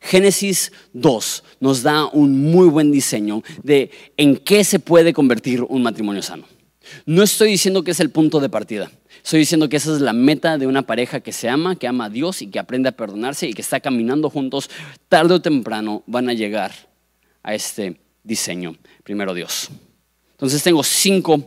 Génesis 0.00 0.72
2 0.94 1.44
nos 1.60 1.82
da 1.82 2.06
un 2.06 2.50
muy 2.50 2.68
buen 2.68 2.90
diseño 2.90 3.42
de 3.62 3.90
en 4.16 4.38
qué 4.38 4.64
se 4.64 4.78
puede 4.78 5.12
convertir 5.12 5.62
un 5.62 5.82
matrimonio 5.82 6.22
sano. 6.22 6.46
No 7.04 7.22
estoy 7.22 7.50
diciendo 7.50 7.84
que 7.84 7.90
es 7.90 8.00
el 8.00 8.08
punto 8.08 8.40
de 8.40 8.48
partida. 8.48 8.90
Estoy 9.28 9.40
diciendo 9.40 9.68
que 9.68 9.76
esa 9.76 9.92
es 9.94 10.00
la 10.00 10.14
meta 10.14 10.56
de 10.56 10.66
una 10.66 10.86
pareja 10.86 11.20
que 11.20 11.34
se 11.34 11.50
ama, 11.50 11.76
que 11.76 11.86
ama 11.86 12.06
a 12.06 12.08
Dios 12.08 12.40
y 12.40 12.46
que 12.46 12.58
aprende 12.58 12.88
a 12.88 12.92
perdonarse 12.92 13.46
y 13.46 13.52
que 13.52 13.60
está 13.60 13.78
caminando 13.78 14.30
juntos. 14.30 14.70
Tarde 15.10 15.34
o 15.34 15.42
temprano 15.42 16.02
van 16.06 16.30
a 16.30 16.32
llegar 16.32 16.72
a 17.42 17.52
este 17.52 18.00
diseño. 18.24 18.78
Primero 19.04 19.34
Dios. 19.34 19.68
Entonces 20.30 20.62
tengo 20.62 20.82
cinco 20.82 21.46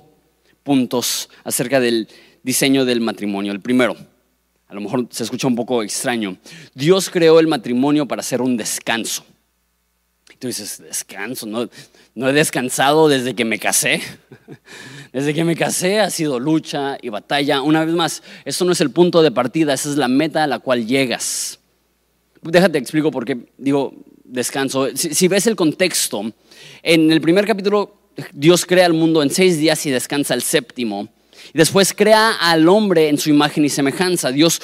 puntos 0.62 1.28
acerca 1.44 1.80
del 1.80 2.08
diseño 2.44 2.86
del 2.86 3.02
matrimonio. 3.02 3.52
El 3.52 3.62
primero, 3.62 3.98
a 4.68 4.76
lo 4.76 4.82
mejor 4.82 5.08
se 5.10 5.24
escucha 5.24 5.48
un 5.48 5.56
poco 5.56 5.82
extraño. 5.82 6.38
Dios 6.76 7.10
creó 7.10 7.40
el 7.40 7.48
matrimonio 7.48 8.08
para 8.08 8.20
hacer 8.20 8.44
un 8.44 8.58
descanso. 8.58 9.26
Tú 10.38 10.46
dices, 10.46 10.78
descanso, 10.78 11.48
no, 11.48 11.68
no 12.14 12.30
he 12.30 12.34
descansado 12.34 13.08
desde 13.08 13.36
que 13.36 13.46
me 13.46 13.60
casé. 13.60 14.02
Desde 15.14 15.34
que 15.34 15.44
me 15.44 15.58
casé 15.58 16.00
ha 16.00 16.10
sido 16.10 16.40
lucha 16.40 16.98
y 17.02 17.10
batalla. 17.10 17.62
Una 17.62 17.84
vez 17.84 17.94
más, 17.94 18.24
eso 18.46 18.64
no 18.64 18.72
es 18.72 18.80
el 18.80 18.92
punto 18.92 19.22
de 19.22 19.32
partida, 19.32 19.74
esa 19.74 19.90
es 19.90 19.98
la 19.98 20.08
meta 20.08 20.44
a 20.44 20.48
la 20.48 20.60
cual 20.60 20.88
llegas. 20.88 21.60
Déjate 22.42 22.78
explico 22.78 23.12
por 23.12 23.26
qué 23.26 23.38
digo 23.58 23.94
descanso. 24.24 24.88
Si, 24.96 25.28
ves 25.28 25.48
el 25.48 25.56
contexto, 25.56 26.32
en 26.82 27.12
el 27.12 27.20
primer 27.20 27.46
capítulo 27.46 27.98
Dios 28.34 28.66
crea 28.66 28.86
el 28.86 28.94
mundo 28.94 29.22
en 29.22 29.30
seis 29.30 29.58
días 29.58 29.86
y 29.86 29.92
descansa 29.92 30.34
el 30.34 30.42
séptimo. 30.42 31.10
Y 31.54 31.58
después 31.58 31.94
crea 31.94 32.34
al 32.40 32.68
hombre 32.70 33.10
en 33.10 33.18
su 33.18 33.30
imagen 33.30 33.66
y 33.66 33.70
semejanza. 33.70 34.32
Dios 34.32 34.62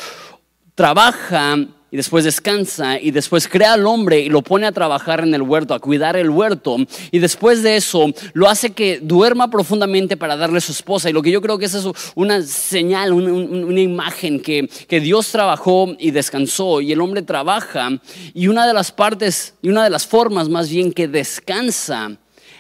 trabaja 0.76 1.58
y 1.92 1.98
después 1.98 2.26
descansa 2.26 3.00
y 3.00 3.12
después 3.12 3.48
crea 3.48 3.74
al 3.74 3.86
hombre 3.86 4.20
y 4.20 4.30
lo 4.30 4.42
pone 4.42 4.68
a 4.68 4.72
trabajar 4.72 5.22
en 5.22 5.34
el 5.34 5.42
huerto, 5.42 5.74
a 5.74 5.80
cuidar 5.80 6.18
el 6.18 6.30
huerto. 6.30 6.78
Y 7.12 7.20
después 7.20 7.64
de 7.64 7.78
eso 7.78 8.08
lo 8.34 8.50
hace 8.50 8.72
que 8.72 9.00
duerma 9.02 9.50
profundamente 9.50 10.18
para 10.18 10.36
darle 10.36 10.58
a 10.58 10.62
su 10.62 10.72
esposa. 10.72 11.10
Y 11.10 11.14
lo 11.14 11.22
que 11.22 11.32
yo 11.32 11.42
creo 11.42 11.58
que 11.58 11.66
es 11.66 11.74
eso, 11.74 11.96
una 12.16 12.42
señal, 12.42 13.14
una, 13.14 13.82
imagen 13.82 14.40
que, 14.40 14.70
que 14.88 15.00
Dios 15.00 15.30
trabajó 15.32 15.96
y 16.00 16.12
descansó 16.12 16.82
y 16.82 16.92
el 16.92 17.02
hombre 17.02 17.22
trabaja. 17.22 17.90
Y 18.34 18.48
una 18.48 18.68
de 18.68 18.74
las 18.74 18.92
partes 18.92 19.56
y 19.62 19.70
una 19.70 19.84
de 19.84 19.90
las 19.90 20.06
formas 20.06 20.50
más 20.50 20.70
bien 20.70 20.92
que 20.92 21.08
descansa 21.08 22.18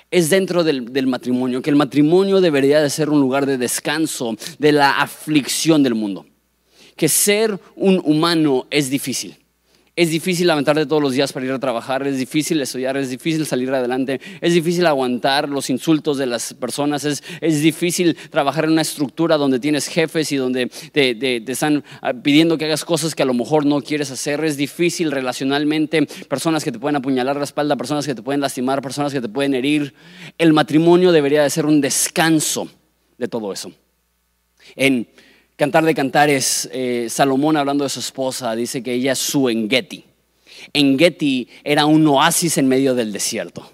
es 0.10 0.29
dentro 0.29 0.63
del, 0.63 1.07
matrimonio, 1.07 1.62
que 1.62 1.69
el 1.69 1.75
matrimonio 1.75 2.39
debería 2.39 2.81
de 2.81 2.89
ser 2.89 3.10
un 3.10 3.19
lugar 3.19 3.46
de 3.46 3.57
descanso 3.57 4.36
de 4.57 4.72
la 4.72 5.01
aflicción 5.01 5.84
del 5.84 5.96
mundo 5.96 6.25
que 6.98 7.08
ser 7.08 7.58
un 7.75 8.01
humano 8.04 8.68
es 8.70 8.89
difícil. 8.89 9.38
Es 9.98 10.12
difícil 10.12 10.46
levantarte 10.46 10.86
todos 10.86 11.01
los 11.01 11.13
días 11.13 11.34
para 11.34 11.48
ir 11.48 11.51
a 11.51 11.58
trabajar, 11.58 12.06
es 12.06 12.20
difícil 12.20 12.62
estudiar, 12.62 12.96
es 12.98 13.10
difícil 13.10 13.48
salir 13.48 13.72
adelante, 13.72 14.22
es 14.42 14.54
difícil 14.54 14.86
aguantar 14.86 15.50
los 15.50 15.72
insultos 15.72 16.20
de 16.20 16.27
las 16.27 16.54
personas, 16.54 17.04
es, 17.04 17.24
es 17.42 17.63
difícil 17.63 18.16
trabajar 18.30 18.66
en 18.66 18.74
una 18.74 18.84
estructura 18.84 19.38
donde 19.38 19.60
tienes 19.60 19.88
jefes 19.88 20.32
y 20.32 20.36
donde 20.36 20.68
te, 20.92 21.16
te, 21.16 21.51
están 21.51 21.84
ah, 22.04 22.13
pidiendo 22.13 22.60
que 22.60 22.66
hagas 22.66 22.86
cosas 22.86 23.16
que 23.16 23.24
a 23.24 23.25
lo 23.25 23.34
mejor 23.34 23.66
no 23.66 23.82
quieres 23.82 24.12
hacer, 24.12 24.46
es 24.46 24.56
difícil 24.56 25.10
relacionalmente, 25.10 26.06
personas 26.30 26.63
que 26.63 26.72
te 26.72 26.77
pueden 26.77 26.98
apuñalar 26.98 27.36
la 27.38 27.46
espalda, 27.46 27.75
personas 27.75 28.06
que 28.06 28.13
te 28.13 28.22
pueden 28.22 28.42
lastimar, 28.42 28.84
personas 28.84 29.12
que 29.12 29.22
te 29.22 29.30
pueden 29.30 29.56
herir. 29.56 29.96
El 30.38 30.54
matrimonio 30.54 31.12
debería 31.12 31.42
de 31.42 31.50
ser 31.50 31.66
un 31.66 31.82
descanso 31.82 32.70
de 33.18 33.27
todo 33.27 33.51
eso. 33.51 33.72
En 34.75 35.08
Cantar 35.58 35.86
de 35.86 35.96
Cantares, 35.96 36.70
eh, 36.72 37.08
Salomón 37.10 37.58
hablando 37.58 37.84
de 37.84 37.90
su 37.90 38.00
esposa, 38.00 38.56
dice 38.56 38.84
que 38.84 38.94
ella 38.94 39.14
es 39.14 39.18
su 39.18 39.50
Engeti. 39.50 40.06
Engeti 40.72 41.48
era 41.64 41.88
un 41.88 42.06
oasis 42.06 42.60
en 42.60 42.68
medio 42.68 42.94
del 42.94 43.12
desierto. 43.12 43.68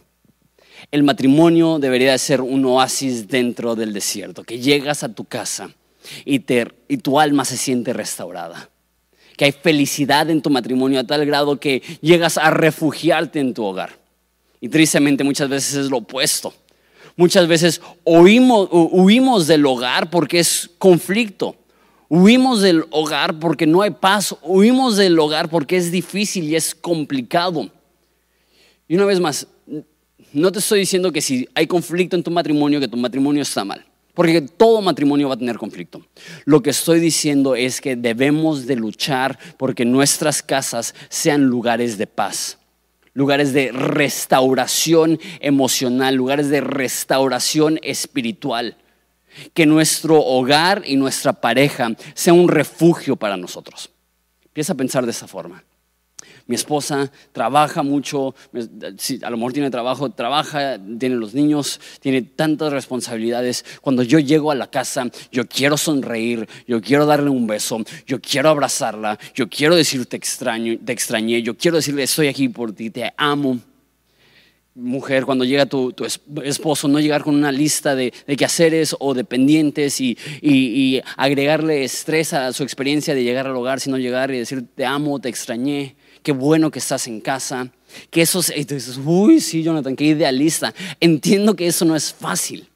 El 0.92 1.04
matrimonio 1.04 1.80
debería 1.80 2.14
de 2.14 2.20
ser 2.20 2.40
un 2.40 2.64
oasis 2.64 3.28
dentro 3.28 3.76
del 3.76 3.92
desierto, 3.92 4.46
que 4.46 4.60
llegas 4.60 5.04
a 5.04 5.14
tu 5.14 5.26
casa 5.26 5.72
y, 6.24 6.42
y 6.88 6.98
tu 6.98 7.20
alma 7.20 7.44
se 7.44 7.58
siente 7.58 7.92
restaurada. 7.92 8.70
Que 9.36 9.44
hay 9.44 9.52
felicidad 9.52 10.30
en 10.30 10.42
tu 10.42 10.50
matrimonio 10.50 11.02
a 11.02 11.04
tal 11.04 11.26
grado 11.26 11.60
que 11.60 11.84
llegas 12.00 12.38
a 12.38 12.50
refugiarte 12.50 13.42
en 13.42 13.54
tu 13.54 13.66
hogar. 13.66 14.00
Y 14.62 14.70
tristemente 14.70 15.26
muchas 15.26 15.50
veces 15.50 15.76
es 15.76 15.90
lo 15.90 15.98
opuesto. 15.98 16.54
Muchas 17.18 17.46
veces 17.46 17.82
huimos 18.06 19.48
del 19.48 19.66
hogar 19.66 20.10
porque 20.10 20.40
es 20.40 20.70
conflicto 20.78 21.58
Huimos 22.16 22.62
del 22.62 22.86
hogar 22.92 23.40
porque 23.40 23.66
no 23.66 23.82
hay 23.82 23.90
paz. 23.90 24.36
Huimos 24.44 24.98
del 24.98 25.18
hogar 25.18 25.50
porque 25.50 25.78
es 25.78 25.92
difícil 25.92 26.44
y 26.44 26.56
es 26.56 26.76
complicado. 26.76 27.72
Y 28.88 28.94
una 28.94 29.06
vez 29.06 29.20
más, 29.20 29.48
no 30.32 30.52
te 30.52 30.60
estoy 30.60 30.82
diciendo 30.82 31.12
que 31.12 31.22
si 31.22 31.50
hay 31.56 31.66
conflicto 31.66 32.16
en 32.16 32.22
tu 32.22 32.30
matrimonio, 32.30 32.80
que 32.80 32.88
tu 32.88 32.98
matrimonio 32.98 33.42
está 33.42 33.66
mal. 33.66 33.84
Porque 34.14 34.42
todo 34.42 34.80
matrimonio 34.80 35.28
va 35.28 35.34
a 35.34 35.40
tener 35.40 35.58
conflicto. 35.58 36.06
Lo 36.46 36.62
que 36.62 36.70
estoy 36.70 37.00
diciendo 37.00 37.56
es 37.56 37.82
que 37.82 37.96
debemos 37.96 38.68
de 38.68 38.76
luchar 38.76 39.40
porque 39.58 39.84
nuestras 39.84 40.44
casas 40.44 40.94
sean 41.10 41.46
lugares 41.46 41.98
de 41.98 42.06
paz, 42.06 42.60
lugares 43.16 43.54
de 43.54 43.72
restauración 43.72 45.20
emocional, 45.40 46.14
lugares 46.14 46.50
de 46.50 46.62
restauración 46.62 47.80
espiritual 47.82 48.78
que 49.54 49.66
nuestro 49.66 50.20
hogar 50.22 50.84
y 50.86 50.96
nuestra 50.96 51.34
pareja 51.34 51.92
sea 52.14 52.34
un 52.34 52.48
refugio 52.48 53.16
para 53.16 53.38
nosotros. 53.38 53.90
Empieza 54.46 54.74
a 54.74 54.78
pensar 54.78 55.06
de 55.06 55.12
esa 55.12 55.28
forma. 55.28 55.64
Mi 56.46 56.56
esposa 56.56 57.12
trabaja 57.32 57.84
mucho, 57.84 58.36
a 59.24 59.30
lo 59.30 59.38
mejor 59.38 59.54
tiene 59.54 59.72
trabajo, 59.72 60.10
trabaja, 60.10 60.78
tiene 61.00 61.16
los 61.16 61.34
niños, 61.34 61.80
tiene 62.02 62.22
tantas 62.22 62.74
responsabilidades. 62.74 63.64
Cuando 63.82 64.04
yo 64.04 64.20
llego 64.20 64.52
a 64.52 64.56
la 64.56 64.70
casa, 64.70 65.08
yo 65.32 65.48
quiero 65.48 65.78
sonreír, 65.78 66.48
yo 66.68 66.82
quiero 66.82 67.06
darle 67.06 67.30
un 67.30 67.48
beso, 67.48 67.80
yo 68.06 68.20
quiero 68.20 68.50
abrazarla, 68.50 69.18
yo 69.34 69.48
quiero 69.50 69.76
decirte 69.76 70.18
extraño, 70.18 70.78
te 70.84 70.92
extrañé, 70.92 71.42
yo 71.42 71.56
quiero 71.56 71.78
decirle 71.78 72.04
estoy 72.04 72.28
aquí 72.28 72.50
por 72.50 72.74
ti, 72.74 72.90
te 72.90 73.14
amo 73.16 73.60
mujer, 74.76 75.26
cuando 75.26 75.46
llega 75.46 75.66
tu, 75.66 75.94
esposo, 76.44 76.88
no 76.88 77.00
llegar 77.00 77.24
con 77.24 77.36
una 77.36 77.52
lista 77.52 77.96
de, 77.96 78.12
quehaceres 78.12 78.96
o 79.00 79.14
de 79.14 79.24
pendientes 79.24 80.02
y, 80.02 81.02
agregarle 81.18 81.84
estrés 81.84 82.34
a 82.34 82.52
su 82.54 82.64
experiencia 82.64 83.14
de 83.14 83.24
llegar 83.24 83.48
al 83.48 83.56
hogar, 83.56 83.80
sino 83.80 83.98
llegar 83.98 84.32
y 84.32 84.40
decir, 84.40 84.66
te 84.76 84.86
amo, 84.86 85.20
te 85.20 85.30
extrañé, 85.30 85.96
qué 86.24 86.32
bueno 86.32 86.72
que 86.72 86.80
estás 86.80 87.08
en 87.08 87.22
casa. 87.22 87.70
Que 88.10 88.24
eso, 88.24 88.42
y 88.56 88.66
tú 88.66 88.74
dices, 88.74 89.00
uy, 89.04 89.40
sí, 89.40 89.62
Jonathan, 89.62 89.96
qué 89.96 90.06
idealista. 90.06 90.74
Entiendo 91.00 91.56
que 91.56 91.68
eso 91.68 91.86
no 91.86 91.96
es 91.96 92.12
fácil. 92.12 92.68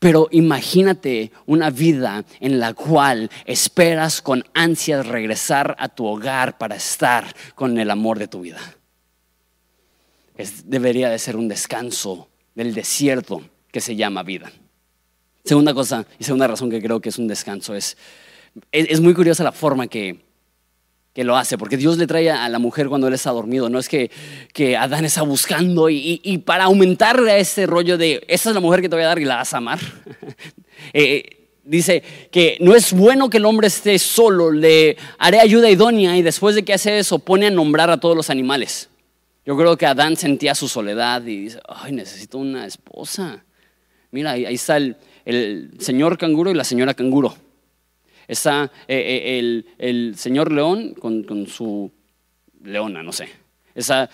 Pero 0.00 0.28
imagínate 0.32 1.30
una 1.46 1.70
vida 1.70 2.24
en 2.40 2.58
la 2.58 2.74
cual 2.74 3.30
esperas 3.46 4.20
con 4.20 4.44
ansias 4.52 5.06
regresar 5.06 5.76
a 5.78 5.88
tu 5.88 6.04
hogar 6.04 6.58
para 6.58 6.76
estar 6.76 7.34
con 7.54 7.78
el 7.78 7.90
amor 7.90 8.18
de 8.18 8.28
tu 8.28 8.40
vida 8.40 8.60
debería 10.64 11.10
de 11.10 11.18
ser 11.18 11.36
un 11.36 11.48
descanso 11.48 12.28
del 12.54 12.74
desierto 12.74 13.42
que 13.70 13.80
se 13.80 13.96
llama 13.96 14.22
vida. 14.22 14.52
Segunda 15.44 15.74
cosa 15.74 16.06
y 16.18 16.24
segunda 16.24 16.46
razón 16.46 16.70
que 16.70 16.80
creo 16.80 17.00
que 17.00 17.10
es 17.10 17.18
un 17.18 17.28
descanso 17.28 17.74
es, 17.74 17.96
es, 18.72 19.00
muy 19.00 19.12
curiosa 19.14 19.44
la 19.44 19.52
forma 19.52 19.88
que, 19.88 20.24
que, 21.12 21.22
lo 21.22 21.36
hace, 21.36 21.58
porque 21.58 21.76
Dios 21.76 21.98
le 21.98 22.06
trae 22.06 22.30
a 22.30 22.48
la 22.48 22.58
mujer 22.58 22.88
cuando 22.88 23.08
él 23.08 23.14
está 23.14 23.30
dormido, 23.30 23.68
no 23.68 23.78
es 23.78 23.88
que, 23.88 24.10
que 24.52 24.76
Adán 24.76 25.04
está 25.04 25.22
buscando 25.22 25.90
y, 25.90 26.20
y, 26.24 26.38
para 26.38 26.64
aumentarle 26.64 27.32
a 27.32 27.36
ese 27.36 27.66
rollo 27.66 27.98
de, 27.98 28.24
esa 28.26 28.48
es 28.48 28.54
la 28.54 28.60
mujer 28.60 28.80
que 28.80 28.88
te 28.88 28.96
voy 28.96 29.04
a 29.04 29.08
dar 29.08 29.18
y 29.18 29.24
la 29.24 29.36
vas 29.36 29.54
a 29.54 29.58
amar. 29.58 29.80
Eh, 30.92 31.48
dice 31.64 32.02
que 32.30 32.58
no 32.60 32.74
es 32.74 32.92
bueno 32.92 33.30
que 33.30 33.38
el 33.38 33.46
hombre 33.46 33.68
esté 33.68 33.98
solo, 33.98 34.50
le 34.50 34.96
haré 35.18 35.40
ayuda 35.40 35.70
idónea 35.70 36.16
y 36.16 36.20
después 36.22 36.54
de 36.54 36.62
que 36.62 36.74
hace 36.74 36.98
eso 36.98 37.20
pone 37.20 37.46
a 37.46 37.50
nombrar 37.50 37.90
a 37.90 37.98
todos 37.98 38.14
los 38.14 38.28
animales. 38.28 38.90
Yo 39.46 39.56
creo 39.56 39.76
que 39.76 39.86
Adán 39.86 40.16
sentía 40.16 40.54
su 40.54 40.68
soledad 40.68 41.22
y 41.26 41.42
dice, 41.42 41.60
ay, 41.68 41.92
necesito 41.92 42.38
una 42.38 42.66
esposa. 42.66 43.44
Mira, 44.10 44.32
ahí, 44.32 44.46
está 44.46 44.78
el, 44.78 44.96
señor 45.78 46.16
canguro 46.16 46.50
y 46.50 46.54
la 46.54 46.64
señora 46.64 46.94
canguro. 46.94 47.36
Está 48.26 48.72
eh, 48.88 49.34
eh, 49.38 49.64
el, 49.78 50.16
señor 50.16 50.50
león 50.50 50.94
con, 50.94 51.46
su 51.46 51.92
leona, 52.62 53.02
no 53.02 53.12
sé. 53.12 53.28
Está, 53.74 54.08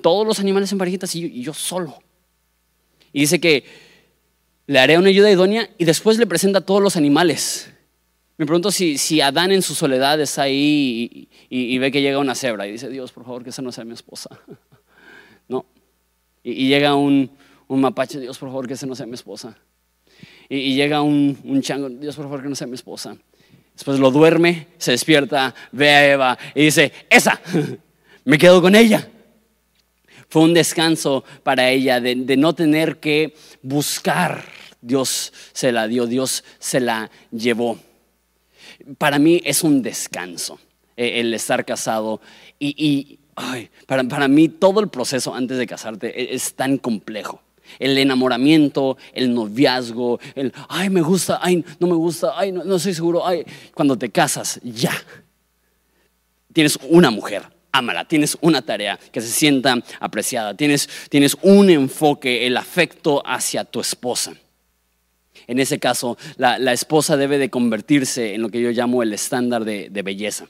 todos 0.00 0.26
los 0.26 0.38
animales 0.38 0.70
en 0.70 0.78
parejitas 0.78 1.14
y, 1.16 1.24
y 1.24 1.42
yo 1.42 1.52
solo. 1.52 1.98
Y 3.12 3.20
dice 3.20 3.40
que 3.40 3.64
le 4.66 4.78
haré 4.78 4.98
una 4.98 5.08
ayuda 5.08 5.30
idónea 5.30 5.70
y 5.78 5.84
después 5.84 6.18
le 6.18 6.26
presenta 6.26 6.60
a 6.60 6.66
todos 6.66 6.82
los 6.82 6.96
animales. 6.96 7.72
Me 8.38 8.44
pregunto 8.44 8.70
si, 8.70 8.98
si 8.98 9.20
Adán 9.20 9.50
en 9.50 9.62
su 9.62 9.74
soledad 9.74 10.20
está 10.20 10.42
ahí 10.42 11.28
y, 11.48 11.78
ve 11.78 11.90
que 11.90 12.02
llega 12.02 12.18
una 12.18 12.34
cebra 12.34 12.66
y 12.66 12.72
dice, 12.72 12.90
Dios, 12.90 13.10
por 13.10 13.24
favor, 13.24 13.42
que 13.42 13.50
esa 13.50 13.62
no 13.62 13.72
sea 13.72 13.84
mi 13.84 13.94
esposa. 13.94 14.30
No. 15.48 15.64
Y, 16.42 16.66
llega 16.66 16.96
un, 16.96 17.30
un, 17.68 17.80
mapache, 17.80 18.18
Dios, 18.18 18.36
por 18.36 18.48
favor, 18.48 18.66
que 18.66 18.74
esa 18.74 18.84
no 18.84 18.96
sea 18.96 19.06
mi 19.06 19.14
esposa. 19.14 19.56
Y, 20.48 20.74
llega 20.74 21.02
un, 21.02 21.38
un, 21.44 21.62
chango, 21.62 21.88
Dios, 21.88 22.16
por 22.16 22.24
favor, 22.24 22.42
que 22.42 22.48
no 22.48 22.56
sea 22.56 22.66
mi 22.66 22.74
esposa. 22.74 23.16
Después 23.72 24.00
lo 24.00 24.10
duerme, 24.10 24.66
se 24.76 24.90
despierta, 24.90 25.54
ve 25.70 25.90
a 25.90 26.12
Eva 26.12 26.38
y 26.52 26.64
dice, 26.64 26.92
esa, 27.08 27.40
me 28.24 28.38
quedo 28.38 28.60
con 28.60 28.74
ella. 28.74 29.08
Fue 30.28 30.42
un 30.42 30.52
descanso 30.52 31.22
para 31.44 31.70
ella 31.70 32.00
de, 32.00 32.16
de 32.16 32.36
no 32.36 32.56
tener 32.56 32.98
que 32.98 33.34
buscar 33.62 34.44
Dios 34.80 35.32
se 35.52 35.72
la 35.72 35.88
dio, 35.88 36.06
Dios 36.06 36.44
se 36.58 36.80
la 36.80 37.10
llevó. 37.30 37.78
Para 38.98 39.18
mí 39.18 39.40
es 39.44 39.62
un 39.62 39.82
descanso 39.82 40.58
eh, 40.96 41.20
el 41.20 41.34
estar 41.34 41.64
casado. 41.64 42.20
Y, 42.58 43.18
para, 43.86 44.04
para 44.04 44.28
mí 44.28 44.48
todo 44.48 44.80
el 44.80 44.88
proceso 44.88 45.34
antes 45.34 45.58
de 45.58 45.66
casarte 45.66 46.08
e, 46.08 46.34
es 46.34 46.54
tan 46.54 46.78
complejo. 46.78 47.42
El 47.78 47.98
enamoramiento, 47.98 48.96
el 49.12 49.34
noviazgo, 49.34 50.20
el, 50.34 50.52
ay, 50.68 50.88
me 50.88 51.02
gusta, 51.02 51.40
ay, 51.42 51.64
no 51.80 51.86
me 51.88 51.94
gusta, 51.94 52.32
ay, 52.36 52.52
no, 52.52 52.64
no 52.64 52.78
soy 52.78 52.94
seguro, 52.94 53.26
ay, 53.26 53.44
cuando 53.74 53.98
te 53.98 54.10
casas, 54.10 54.60
ya. 54.62 54.92
Tienes 56.52 56.78
una 56.88 57.10
mujer, 57.10 57.42
ámala, 57.72 58.06
tienes 58.06 58.38
una 58.40 58.62
tarea 58.62 58.98
que 59.12 59.20
se 59.20 59.28
sienta 59.28 59.82
apreciada, 60.00 60.54
tienes, 60.54 60.88
tienes 61.10 61.36
un 61.42 61.68
enfoque, 61.68 62.46
el 62.46 62.56
afecto 62.56 63.22
hacia 63.26 63.64
tu 63.64 63.80
esposa. 63.80 64.32
En 65.46 65.58
ese 65.58 65.78
caso, 65.78 66.16
la, 66.36 66.72
esposa 66.72 67.16
debe 67.16 67.38
de 67.38 67.50
convertirse 67.50 68.34
en 68.34 68.42
lo 68.42 68.48
que 68.48 68.60
yo 68.60 68.70
llamo 68.70 69.02
el 69.02 69.12
estándar 69.12 69.64
de, 69.64 70.02
belleza. 70.02 70.46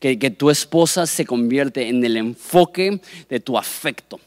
Que, 0.00 0.16
tu 0.30 0.50
esposa 0.50 1.06
se 1.06 1.24
convierte 1.24 1.88
en 1.88 2.04
el 2.04 2.16
enfoque 2.16 3.00
de 3.28 3.40
tu 3.40 3.58
afecto 3.58 4.20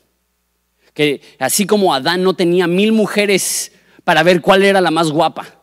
que 0.94 1.22
así 1.40 1.66
como 1.66 1.94
Adán 1.94 2.22
no 2.22 2.34
tenía 2.34 2.68
mil 2.68 2.92
mujeres 2.92 3.72
para 4.04 4.24
ver 4.24 4.42
cuál 4.42 4.64
era 4.64 4.82
la 4.82 4.92
más 4.92 5.10
guapa, 5.10 5.62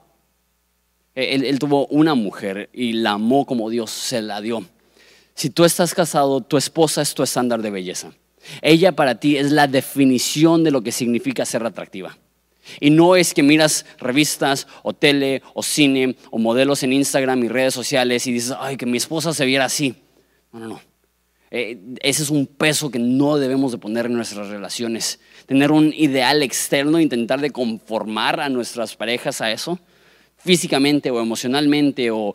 él, 1.14 1.58
tuvo 1.58 1.86
una 1.88 2.14
mujer 2.14 2.70
y 2.72 2.92
la 2.92 3.12
amó 3.12 3.44
como 3.44 3.70
Dios 3.70 3.90
se 3.90 4.22
la 4.22 4.40
dio. 4.40 4.64
Si 5.34 5.50
tú 5.50 5.64
estás 5.64 5.94
casado, 5.94 6.40
tu 6.40 6.56
esposa 6.56 7.02
es 7.02 7.14
tu 7.14 7.22
estándar 7.22 7.60
de 7.60 7.70
belleza. 7.70 8.12
Ella 8.62 8.92
para 8.92 9.16
ti 9.16 9.36
es 9.36 9.50
la 9.50 9.66
definición 9.66 10.62
de 10.62 10.70
lo 10.70 10.82
que 10.82 10.92
significa 10.92 11.44
ser 11.44 11.64
atractiva. 11.64 12.16
Y 12.80 12.90
no 12.90 13.16
es 13.16 13.34
que 13.34 13.42
miras 13.42 13.86
revistas 13.98 14.66
o 14.82 14.92
tele 14.92 15.42
o 15.54 15.62
cine 15.62 16.16
o 16.30 16.38
modelos 16.38 16.82
en 16.82 16.92
Instagram 16.92 17.44
y 17.44 17.48
redes 17.48 17.74
sociales 17.74 18.26
y 18.26 18.32
dices, 18.32 18.54
ay, 18.58 18.76
que 18.76 18.86
mi 18.86 18.98
esposa 18.98 19.32
se 19.32 19.44
viera 19.46 19.64
así. 19.64 19.94
No, 20.52 20.60
no, 20.60 20.68
no. 20.68 20.88
Eh, 21.50 21.80
ese 22.02 22.22
es 22.22 22.30
un 22.30 22.46
peso 22.46 22.90
que 22.90 22.98
no 22.98 23.38
debemos 23.38 23.72
de 23.72 23.78
poner 23.78 24.06
en 24.06 24.14
nuestras 24.14 24.48
relaciones. 24.48 25.18
Tener 25.46 25.72
un 25.72 25.94
ideal 25.94 26.42
externo, 26.42 27.00
intentar 27.00 27.40
de 27.40 27.50
conformar 27.50 28.40
a 28.40 28.48
nuestras 28.48 28.96
parejas 28.96 29.40
a 29.40 29.50
eso, 29.50 29.78
físicamente 30.38 31.10
o 31.10 31.20
emocionalmente, 31.20 32.10
o, 32.10 32.34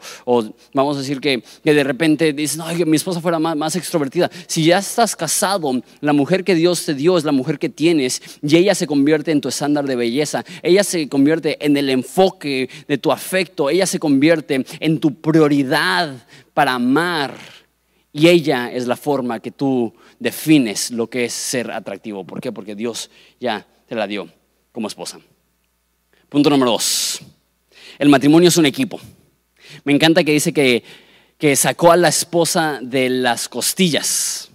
vamos 0.74 0.98
a 0.98 1.00
decir 1.00 1.20
que, 1.20 1.44
de 1.64 1.84
repente 1.84 2.34
dices, 2.34 2.58
no, 2.58 2.68
que 2.76 2.86
mi 2.86 2.98
esposa 2.98 3.22
fuera 3.22 3.40
más, 3.40 3.56
más, 3.56 3.76
extrovertida. 3.76 4.30
Si 4.48 4.66
ya 4.66 4.80
estás 4.80 5.16
casado, 5.16 5.82
la 6.02 6.14
mujer 6.14 6.44
que 6.44 6.56
Dios 6.56 6.86
te 6.86 6.94
dio 6.94 7.18
es 7.18 7.24
la 7.24 7.32
mujer 7.32 7.58
que 7.60 7.70
tienes 7.70 8.22
y 8.42 8.56
ella 8.58 8.76
se 8.76 8.88
convierte 8.88 9.32
en 9.32 9.42
tu 9.42 9.50
estándar 9.50 9.86
de 9.86 9.96
belleza, 9.96 10.44
ella 10.62 10.84
se 10.84 11.08
convierte 11.10 11.64
en 11.66 11.78
el 11.78 11.90
enfoque 11.90 12.70
de 12.88 12.98
tu 12.98 13.12
afecto, 13.12 13.70
ella 13.70 13.86
se 13.86 14.00
convierte 14.00 14.66
en 14.80 15.00
tu 15.00 15.16
prioridad 15.16 16.28
para 16.54 16.74
amar 16.74 17.36
y 18.12 18.28
ella 18.28 18.72
es 18.72 18.86
la 18.86 18.96
forma 18.96 19.40
que 19.40 19.52
tú 19.52 19.94
defines 20.20 20.92
lo 20.92 21.10
que 21.10 21.26
es 21.26 21.34
ser 21.34 21.72
atractivo. 21.72 22.24
¿Por 22.24 22.40
qué? 22.40 22.52
Porque 22.52 22.76
Dios 22.76 23.10
ya 23.40 23.66
te 23.88 23.96
la 23.96 24.06
dio 24.06 24.30
como 24.72 24.88
esposa. 24.88 25.20
Punto 26.30 26.50
número 26.50 26.72
dos. 26.72 27.22
El 28.00 28.10
matrimonio 28.10 28.50
es 28.50 28.58
un 28.58 28.66
equipo. 28.66 29.00
Me 29.84 29.94
encanta 29.94 30.24
que 30.24 30.32
dice 30.32 30.54
que, 30.54 30.84
que 31.38 31.56
sacó 31.56 31.92
a 31.92 31.98
la 31.98 32.10
esposa 32.10 32.80
de 32.82 33.10
las 33.10 33.50
costillas, 33.50 34.50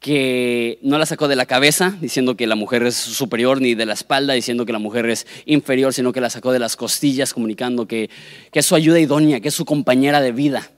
que 0.00 0.78
no 0.82 0.98
la 0.98 1.06
sacó 1.06 1.26
de 1.28 1.36
la 1.36 1.46
cabeza, 1.46 1.96
diciendo 2.00 2.36
que 2.36 2.46
la 2.46 2.54
mujer 2.54 2.84
es 2.84 2.94
superior, 2.94 3.60
ni 3.60 3.74
de 3.74 3.86
la 3.86 3.94
espalda, 3.94 4.34
diciendo 4.34 4.66
que 4.66 4.72
la 4.72 4.78
mujer 4.78 5.08
es 5.08 5.26
inferior, 5.46 5.92
sino 5.92 6.12
que 6.12 6.20
la 6.20 6.30
sacó 6.30 6.52
de 6.52 6.58
las 6.58 6.76
costillas, 6.76 7.34
comunicando 7.34 7.88
que, 7.88 8.10
que 8.52 8.60
es 8.60 8.66
su 8.66 8.74
ayuda 8.74 9.00
idónea, 9.00 9.40
que 9.40 9.48
es 9.48 9.54
su 9.54 9.64
compañera 9.64 10.20
de 10.20 10.32
vida. 10.32 10.70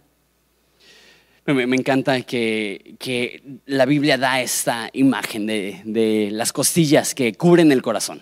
Me, 1.54 1.62
encanta 1.76 2.20
que, 2.20 3.42
la 3.64 3.86
Biblia 3.86 4.18
da 4.18 4.42
esta 4.42 4.90
imagen 4.92 5.46
de, 5.46 6.28
las 6.30 6.52
costillas 6.52 7.14
que 7.14 7.32
cubren 7.32 7.72
el 7.72 7.80
corazón, 7.80 8.20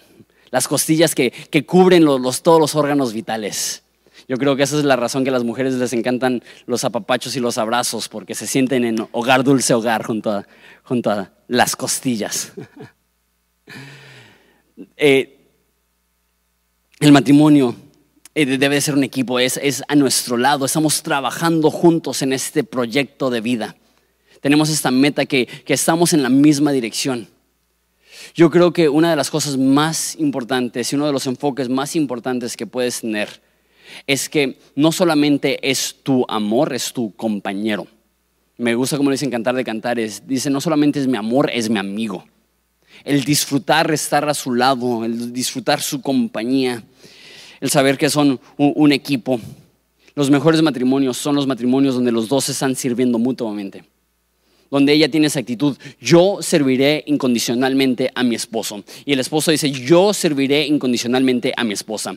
las 0.57 0.69
costillas 0.69 1.15
que, 1.15 1.35
cubren 1.67 2.07
todos 2.43 2.59
los 2.59 2.75
órganos 2.77 3.13
vitales. 3.13 3.83
Yo 4.27 4.39
creo 4.39 4.57
que 4.57 4.63
esa 4.63 4.79
es 4.79 4.85
la 4.85 4.97
razón 4.97 5.23
que 5.23 5.29
a 5.29 5.33
las 5.35 5.45
mujeres 5.45 5.75
les 5.75 5.93
encantan 5.93 6.43
los 6.65 6.83
apapachos 6.83 7.37
y 7.37 7.41
los 7.41 7.59
abrazos, 7.59 8.09
porque 8.09 8.35
se 8.35 8.47
sienten 8.47 8.87
en 8.87 9.07
hogar, 9.13 9.45
dulce 9.45 9.75
hogar, 9.75 10.03
junto 10.03 10.31
a, 11.11 11.31
las 11.49 11.77
costillas. 11.77 12.53
Eh, 14.99 15.39
el 17.01 17.11
matrimonio 17.11 17.75
eh, 18.35 18.45
debe 18.45 18.79
ser 18.83 18.95
un 18.95 19.05
equipo, 19.05 19.39
es, 19.39 19.59
es 19.63 19.83
a 19.89 19.95
nuestro 19.95 20.37
lado, 20.37 20.67
estamos 20.67 21.03
trabajando 21.03 21.71
juntos 21.71 22.21
en 22.21 22.35
este 22.35 22.63
proyecto 22.63 23.31
de 23.31 23.41
vida. 23.41 23.77
Tenemos 24.43 24.69
esta 24.69 24.91
meta 24.91 25.25
que, 25.25 25.47
que 25.47 25.73
estamos 25.73 26.13
en 26.13 26.23
la 26.23 26.29
misma 26.29 26.73
dirección. 26.73 27.27
Yo 28.35 28.51
creo 28.51 28.73
que 28.73 28.89
una 28.89 29.11
de 29.11 29.17
las 29.17 29.31
cosas 29.31 29.57
más 29.57 30.17
importantes 30.17 30.93
y 30.93 30.97
uno 30.97 31.07
de 31.07 31.13
los 31.13 31.27
enfoques 31.27 31.69
más 31.69 31.97
importantes 31.97 32.57
que 32.57 32.67
puedes 32.67 33.01
tener 33.01 33.41
es 34.07 34.29
que 34.29 34.59
no 34.75 34.93
solamente 34.93 35.71
es 35.71 35.97
tu 36.03 36.25
amor, 36.29 36.75
es 36.75 36.93
tu 36.93 37.15
compañero. 37.15 37.87
Me 38.59 38.75
gusta 38.75 38.97
como 38.97 39.11
dicen 39.11 39.31
cantar 39.31 39.55
de 39.55 39.65
cantares. 39.65 40.27
Dice, 40.27 40.51
no 40.51 40.61
solamente 40.61 40.99
es 40.99 41.07
mi 41.07 41.17
amor, 41.17 41.51
es 41.53 41.71
mi 41.71 41.79
amigo. 41.79 42.25
El 43.05 43.25
disfrutar 43.25 43.91
estar 43.91 44.29
a 44.29 44.35
su 44.35 44.55
lado, 44.55 45.05
el 45.05 45.33
disfrutar 45.33 45.81
su 45.81 46.01
compañía 46.01 46.83
el 47.61 47.71
saber 47.71 47.99
que 47.99 48.11
son 48.11 48.41
un, 48.57 48.93
equipo. 48.93 49.41
Los 50.15 50.31
mejores 50.31 50.63
matrimonios 50.63 51.17
son 51.17 51.35
los 51.35 51.47
matrimonios 51.47 51.95
donde 51.95 52.13
los 52.13 52.29
dos 52.29 52.49
están 52.49 52.75
sirviendo 52.75 53.19
mutuamente 53.19 53.85
donde 54.71 54.93
ella 54.93 55.11
tiene 55.11 55.27
esa 55.29 55.41
actitud, 55.41 55.77
yo 56.01 56.39
serviré 56.41 57.05
incondicionalmente 57.07 58.11
a 58.15 58.23
mi 58.23 58.35
esposo. 58.35 58.85
Y 59.05 59.13
el 59.13 59.21
esposo 59.21 59.51
dice, 59.51 59.71
yo 59.71 60.13
serviré 60.13 60.67
incondicionalmente 60.67 61.53
a 61.57 61.65
mi 61.65 61.75
esposa. 61.75 62.17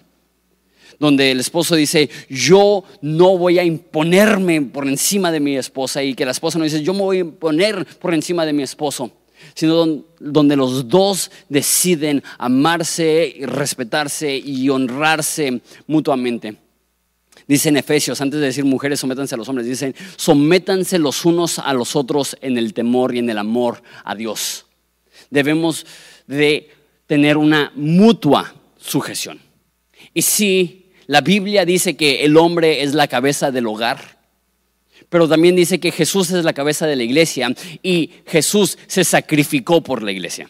Donde 0.99 1.31
el 1.31 1.39
esposo 1.39 1.75
dice, 1.75 2.09
yo 2.29 2.83
no 3.01 3.38
voy 3.38 3.57
a 3.57 3.63
imponerme 3.63 4.62
por 4.62 4.88
encima 4.88 5.31
de 5.31 5.39
mi 5.39 5.55
esposa. 5.55 6.03
Y 6.03 6.13
que 6.13 6.25
la 6.25 6.31
esposa 6.31 6.57
no 6.57 6.65
dice, 6.65 6.83
yo 6.83 6.93
me 6.93 7.01
voy 7.01 7.17
a 7.17 7.21
imponer 7.21 7.85
por 7.99 8.13
encima 8.13 8.45
de 8.45 8.53
mi 8.53 8.63
esposo 8.63 9.12
sino 9.53 10.03
donde 10.19 10.55
los 10.55 10.88
dos 10.88 11.31
deciden 11.47 12.23
amarse, 12.38 13.35
respetarse 13.41 14.38
y 14.38 14.69
honrarse 14.69 15.62
mutuamente. 15.88 16.57
Dice 17.49 17.69
en 17.69 17.77
Efesios, 17.77 18.21
antes 18.21 18.39
de 18.39 18.45
decir 18.45 18.63
mujeres, 18.63 18.99
sométanse 18.99 19.33
a 19.33 19.38
los 19.39 19.49
hombres, 19.49 19.65
dicen, 19.65 19.95
sométanse 20.17 20.99
los 20.99 21.25
unos 21.25 21.57
a 21.57 21.73
los 21.73 21.95
otros 21.95 22.38
en 22.41 22.59
el 22.59 22.75
temor 22.75 23.15
y 23.15 23.17
en 23.17 23.27
el 23.27 23.39
amor 23.39 23.81
a 24.03 24.13
Dios. 24.13 24.67
Debemos 25.31 25.83
de 26.27 26.69
tener 27.07 27.38
una 27.38 27.71
mutua 27.73 28.53
sujeción. 28.77 29.39
Y 30.13 30.21
si 30.21 30.91
la 31.07 31.21
Biblia 31.21 31.65
dice 31.65 31.97
que 31.97 32.23
el 32.23 32.38
hombre 32.38 32.83
es 32.83 32.93
la 32.93 33.07
cabeza 33.07 33.49
del 33.49 33.65
hogar, 33.65 34.19
pero 35.09 35.27
también 35.27 35.55
dice 35.55 35.79
que 35.79 35.91
Jesús 35.91 36.29
es 36.29 36.45
la 36.45 36.53
cabeza 36.53 36.85
de 36.85 36.97
la 36.97 37.03
iglesia 37.03 37.51
y 37.81 38.12
Jesús 38.27 38.77
se 38.85 39.03
sacrificó 39.03 39.81
por 39.81 40.03
la 40.03 40.12
iglesia. 40.12 40.47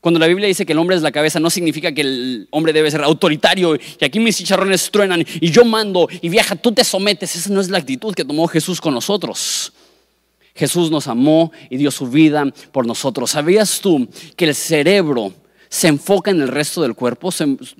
Cuando 0.00 0.20
la 0.20 0.28
Biblia 0.28 0.46
dice 0.46 0.64
que 0.64 0.72
el 0.72 0.78
hombre 0.78 0.96
es 0.96 1.02
la 1.02 1.10
cabeza, 1.10 1.40
no 1.40 1.50
significa 1.50 1.92
que 1.92 2.02
el 2.02 2.48
hombre 2.50 2.72
debe 2.72 2.90
ser 2.90 3.02
autoritario 3.02 3.74
y 3.74 4.04
aquí 4.04 4.20
mis 4.20 4.36
chicharrones 4.36 4.90
truenan 4.90 5.24
y 5.40 5.50
yo 5.50 5.64
mando 5.64 6.08
y 6.22 6.28
viaja, 6.28 6.54
tú 6.54 6.70
te 6.72 6.84
sometes. 6.84 7.34
Esa 7.34 7.50
no 7.50 7.60
es 7.60 7.68
la 7.68 7.78
actitud 7.78 8.14
que 8.14 8.24
tomó 8.24 8.46
Jesús 8.46 8.80
con 8.80 8.94
nosotros. 8.94 9.72
Jesús 10.54 10.90
nos 10.90 11.08
amó 11.08 11.52
y 11.70 11.76
dio 11.76 11.90
su 11.90 12.08
vida 12.08 12.44
por 12.72 12.86
nosotros. 12.86 13.30
¿Sabías 13.32 13.80
tú 13.80 14.08
que 14.36 14.44
el 14.44 14.54
cerebro 14.54 15.32
se 15.68 15.88
enfoca 15.88 16.30
en 16.30 16.40
el 16.42 16.48
resto 16.48 16.82
del 16.82 16.94
cuerpo? 16.94 17.30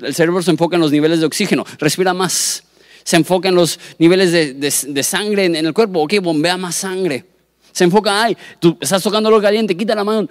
El 0.02 0.14
cerebro 0.14 0.42
se 0.42 0.50
enfoca 0.50 0.76
en 0.76 0.82
los 0.82 0.92
niveles 0.92 1.20
de 1.20 1.26
oxígeno. 1.26 1.64
Respira 1.78 2.14
más 2.14 2.64
se 3.08 3.16
enfoca 3.16 3.48
en 3.48 3.54
los 3.54 3.80
niveles 3.98 4.32
de, 4.32 5.02
sangre 5.02 5.46
en, 5.46 5.56
el 5.56 5.72
cuerpo, 5.72 6.02
ok, 6.02 6.20
bombea 6.20 6.58
más 6.58 6.74
sangre. 6.74 7.24
Se 7.72 7.84
enfoca, 7.84 8.22
ay, 8.22 8.36
tú 8.60 8.76
estás 8.78 9.02
tocando 9.02 9.30
lo 9.30 9.40
caliente, 9.40 9.74
quita 9.74 9.94
la 9.94 10.04
mano. 10.04 10.28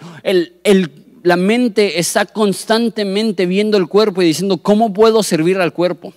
La 1.27 1.35
mente 1.35 1.99
está 1.99 2.25
constantemente 2.25 3.45
viendo 3.45 3.77
el 3.77 3.87
cuerpo 3.87 4.21
y 4.21 4.25
diciendo, 4.25 4.59
¿cómo 4.59 4.93
puedo 4.93 5.23
servir 5.23 5.57
al 5.57 5.73
cuerpo? 5.73 6.13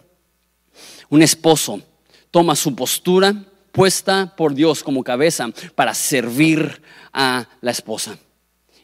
Un 1.08 1.22
esposo 1.22 1.80
toma 2.30 2.54
su 2.54 2.76
postura 2.76 3.34
puesta 3.72 4.32
por 4.36 4.54
Dios 4.54 4.84
como 4.84 5.02
cabeza 5.02 5.48
para 5.74 5.94
servir 5.94 6.80
a 7.12 7.48
la 7.60 7.72
esposa. 7.72 8.20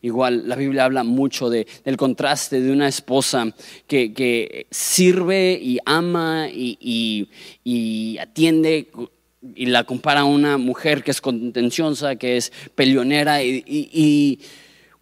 Igual 0.03 0.49
la 0.49 0.57
Biblia 0.57 0.85
habla 0.85 1.05
mucho 1.05 1.49
de, 1.49 1.65
del 1.85 1.97
contraste 1.97 2.61
de 2.61 2.73
una 2.73 2.89
esposa 2.89 3.55
que, 3.87 4.67
sirve 4.69 5.57
y 5.63 5.79
ama 5.87 6.49
y, 6.53 7.29
atiende 8.21 8.91
y 9.55 9.67
la 9.67 9.85
compara 9.85 10.23
a 10.23 10.25
una 10.25 10.59
mujer 10.59 11.05
que 11.05 11.13
es 11.13 11.21
contenciosa, 11.21 12.17
que 12.17 12.37
es 12.37 12.53
peleonera 12.75 13.45
y, 13.45 14.41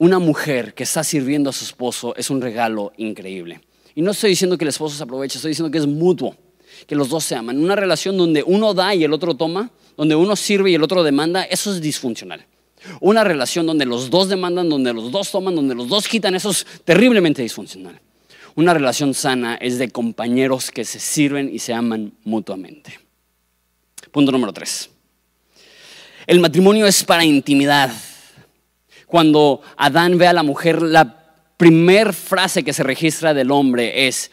una 0.04 0.18
mujer 0.18 0.74
que 0.74 0.82
está 0.82 1.02
sirviendo 1.02 1.48
a 1.48 1.52
su 1.54 1.64
esposo 1.64 2.14
es 2.16 2.28
un 2.28 2.42
regalo 2.42 2.92
increíble. 2.98 3.62
Y 3.94 4.02
no 4.02 4.10
estoy 4.10 4.30
diciendo 4.30 4.58
que 4.58 4.64
el 4.64 4.68
esposo 4.68 4.96
se 4.96 5.02
aproveche, 5.02 5.38
estoy 5.38 5.52
diciendo 5.52 5.70
que 5.70 5.78
es 5.78 5.86
mutuo, 5.86 6.36
que 6.86 6.94
los 6.94 7.08
dos 7.08 7.24
se 7.24 7.34
aman. 7.34 7.58
Una 7.58 7.74
relación 7.74 8.18
donde 8.18 8.42
uno 8.42 8.74
da 8.74 8.94
y 8.94 9.02
el 9.02 9.14
otro 9.14 9.34
toma, 9.34 9.70
donde 9.96 10.14
uno 10.14 10.36
sirve 10.36 10.70
y 10.70 10.74
el 10.74 10.82
otro 10.82 11.02
demanda, 11.02 11.44
eso 11.44 11.72
es 11.72 11.80
disfuncional. 11.80 12.44
Una 13.00 13.24
relación 13.24 13.64
donde 13.64 13.86
los 13.86 14.10
dos 14.10 14.28
demandan, 14.28 14.68
donde 14.68 14.92
los 14.92 15.10
dos 15.10 15.30
toman, 15.30 15.54
donde 15.54 15.74
los 15.74 15.88
dos 15.88 16.06
quitan, 16.06 16.34
eso 16.34 16.50
es 16.50 16.66
terriblemente 16.84 17.40
disfuncional. 17.40 17.98
Una 18.56 18.74
relación 18.74 19.14
sana 19.14 19.54
es 19.54 19.78
de 19.78 19.88
compañeros 19.88 20.70
que 20.70 20.84
se 20.84 21.00
sirven 21.00 21.48
y 21.50 21.60
se 21.60 21.72
aman 21.72 22.12
mutuamente. 22.24 23.00
Punto 24.12 24.30
número 24.30 24.52
tres. 24.52 24.90
El 26.26 26.40
matrimonio 26.40 26.86
es 26.86 27.02
para 27.04 27.24
intimidad. 27.24 27.90
Cuando 29.14 29.60
Adán 29.76 30.18
ve 30.18 30.26
a 30.26 30.32
la 30.32 30.42
mujer, 30.42 30.82
la 30.82 31.22
primer 31.56 32.14
frase 32.14 32.64
que 32.64 32.72
se 32.72 32.82
registra 32.82 33.32
del 33.32 33.52
hombre 33.52 34.08
es, 34.08 34.32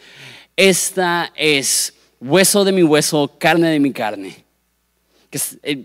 esta 0.56 1.32
es 1.36 1.94
hueso 2.20 2.64
de 2.64 2.72
mi 2.72 2.82
hueso, 2.82 3.32
carne 3.38 3.70
de 3.70 3.78
mi 3.78 3.92
carne. 3.92 4.44
Eh, 5.62 5.84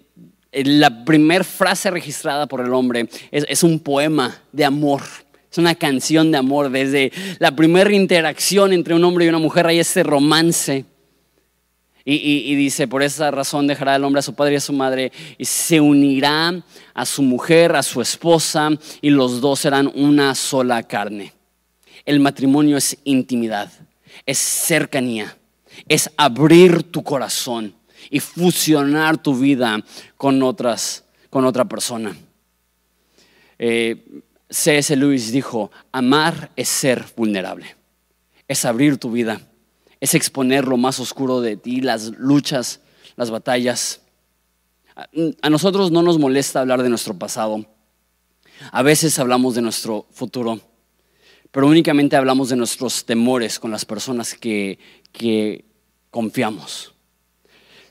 eh, 0.51 0.63
la 0.65 1.05
primera 1.05 1.43
frase 1.43 1.91
registrada 1.91 2.47
por 2.47 2.59
el 2.61 2.73
hombre 2.73 3.07
es, 3.29 3.61
un 3.61 3.79
poema 3.81 4.35
de 4.51 4.65
amor. 4.65 5.03
Es 5.51 5.59
una 5.59 5.75
canción 5.75 6.31
de 6.31 6.39
amor. 6.39 6.71
Desde 6.71 7.11
la 7.37 7.55
primera 7.55 7.93
interacción 7.93 8.73
entre 8.73 8.95
un 8.95 9.03
hombre 9.03 9.25
y 9.25 9.29
una 9.29 9.37
mujer 9.37 9.67
hay 9.67 9.77
ese 9.77 10.01
romance. 10.01 10.85
Y, 12.09 12.55
dice, 12.55 12.87
por 12.87 13.03
esa 13.03 13.31
razón 13.31 13.67
dejará 13.67 13.97
el 13.97 14.03
hombre 14.05 14.19
a 14.19 14.23
su 14.23 14.33
padre 14.33 14.53
y 14.53 14.55
a 14.55 14.61
su 14.61 14.71
madre 14.71 15.11
y 15.37 15.43
se 15.43 15.81
unirá 15.81 16.63
a 16.93 17.05
su 17.05 17.21
mujer, 17.21 17.75
a 17.75 17.83
su 17.83 18.01
esposa, 18.01 18.69
y 19.01 19.09
los 19.09 19.41
dos 19.41 19.59
serán 19.59 19.91
una 19.93 20.33
sola 20.33 20.83
carne. 20.83 21.33
El 22.05 22.21
matrimonio 22.21 22.77
es 22.77 22.97
intimidad, 23.03 23.69
es 24.25 24.37
cercanía, 24.37 25.37
es 25.89 26.09
abrir 26.15 26.83
tu 26.83 27.03
corazón 27.03 27.75
y 28.09 28.21
fusionar 28.21 29.21
tu 29.21 29.35
vida 29.35 29.83
con, 30.15 30.41
otras, 30.43 31.03
con 31.29 31.43
otra 31.43 31.65
persona. 31.65 32.15
Eh, 33.59 34.21
C.S. 34.49 34.95
Lewis 34.95 35.33
dijo, 35.33 35.71
amar 35.91 36.51
es 36.55 36.69
ser 36.69 37.03
vulnerable, 37.17 37.75
es 38.47 38.63
abrir 38.63 38.97
tu 38.97 39.11
vida, 39.11 39.41
es 39.99 40.15
exponer 40.15 40.67
lo 40.67 40.77
más 40.77 40.99
oscuro 40.99 41.41
de 41.41 41.57
ti, 41.57 41.81
las 41.81 42.11
luchas, 42.17 42.81
las 43.15 43.31
batallas. 43.31 44.01
A 45.41 45.49
nosotros 45.49 45.91
no 45.91 46.01
nos 46.01 46.19
molesta 46.19 46.59
hablar 46.59 46.83
de 46.83 46.89
nuestro 46.89 47.17
pasado. 47.17 47.65
A 48.71 48.81
veces 48.81 49.17
hablamos 49.19 49.55
de 49.55 49.61
nuestro 49.61 50.07
futuro, 50.11 50.59
pero 51.51 51.67
únicamente 51.67 52.15
hablamos 52.15 52.49
de 52.49 52.55
nuestros 52.55 53.05
temores 53.05 53.59
con 53.59 53.71
las 53.71 53.85
personas 53.85 54.33
que, 54.33 54.79
que 55.11 55.65
confiamos 56.09 56.93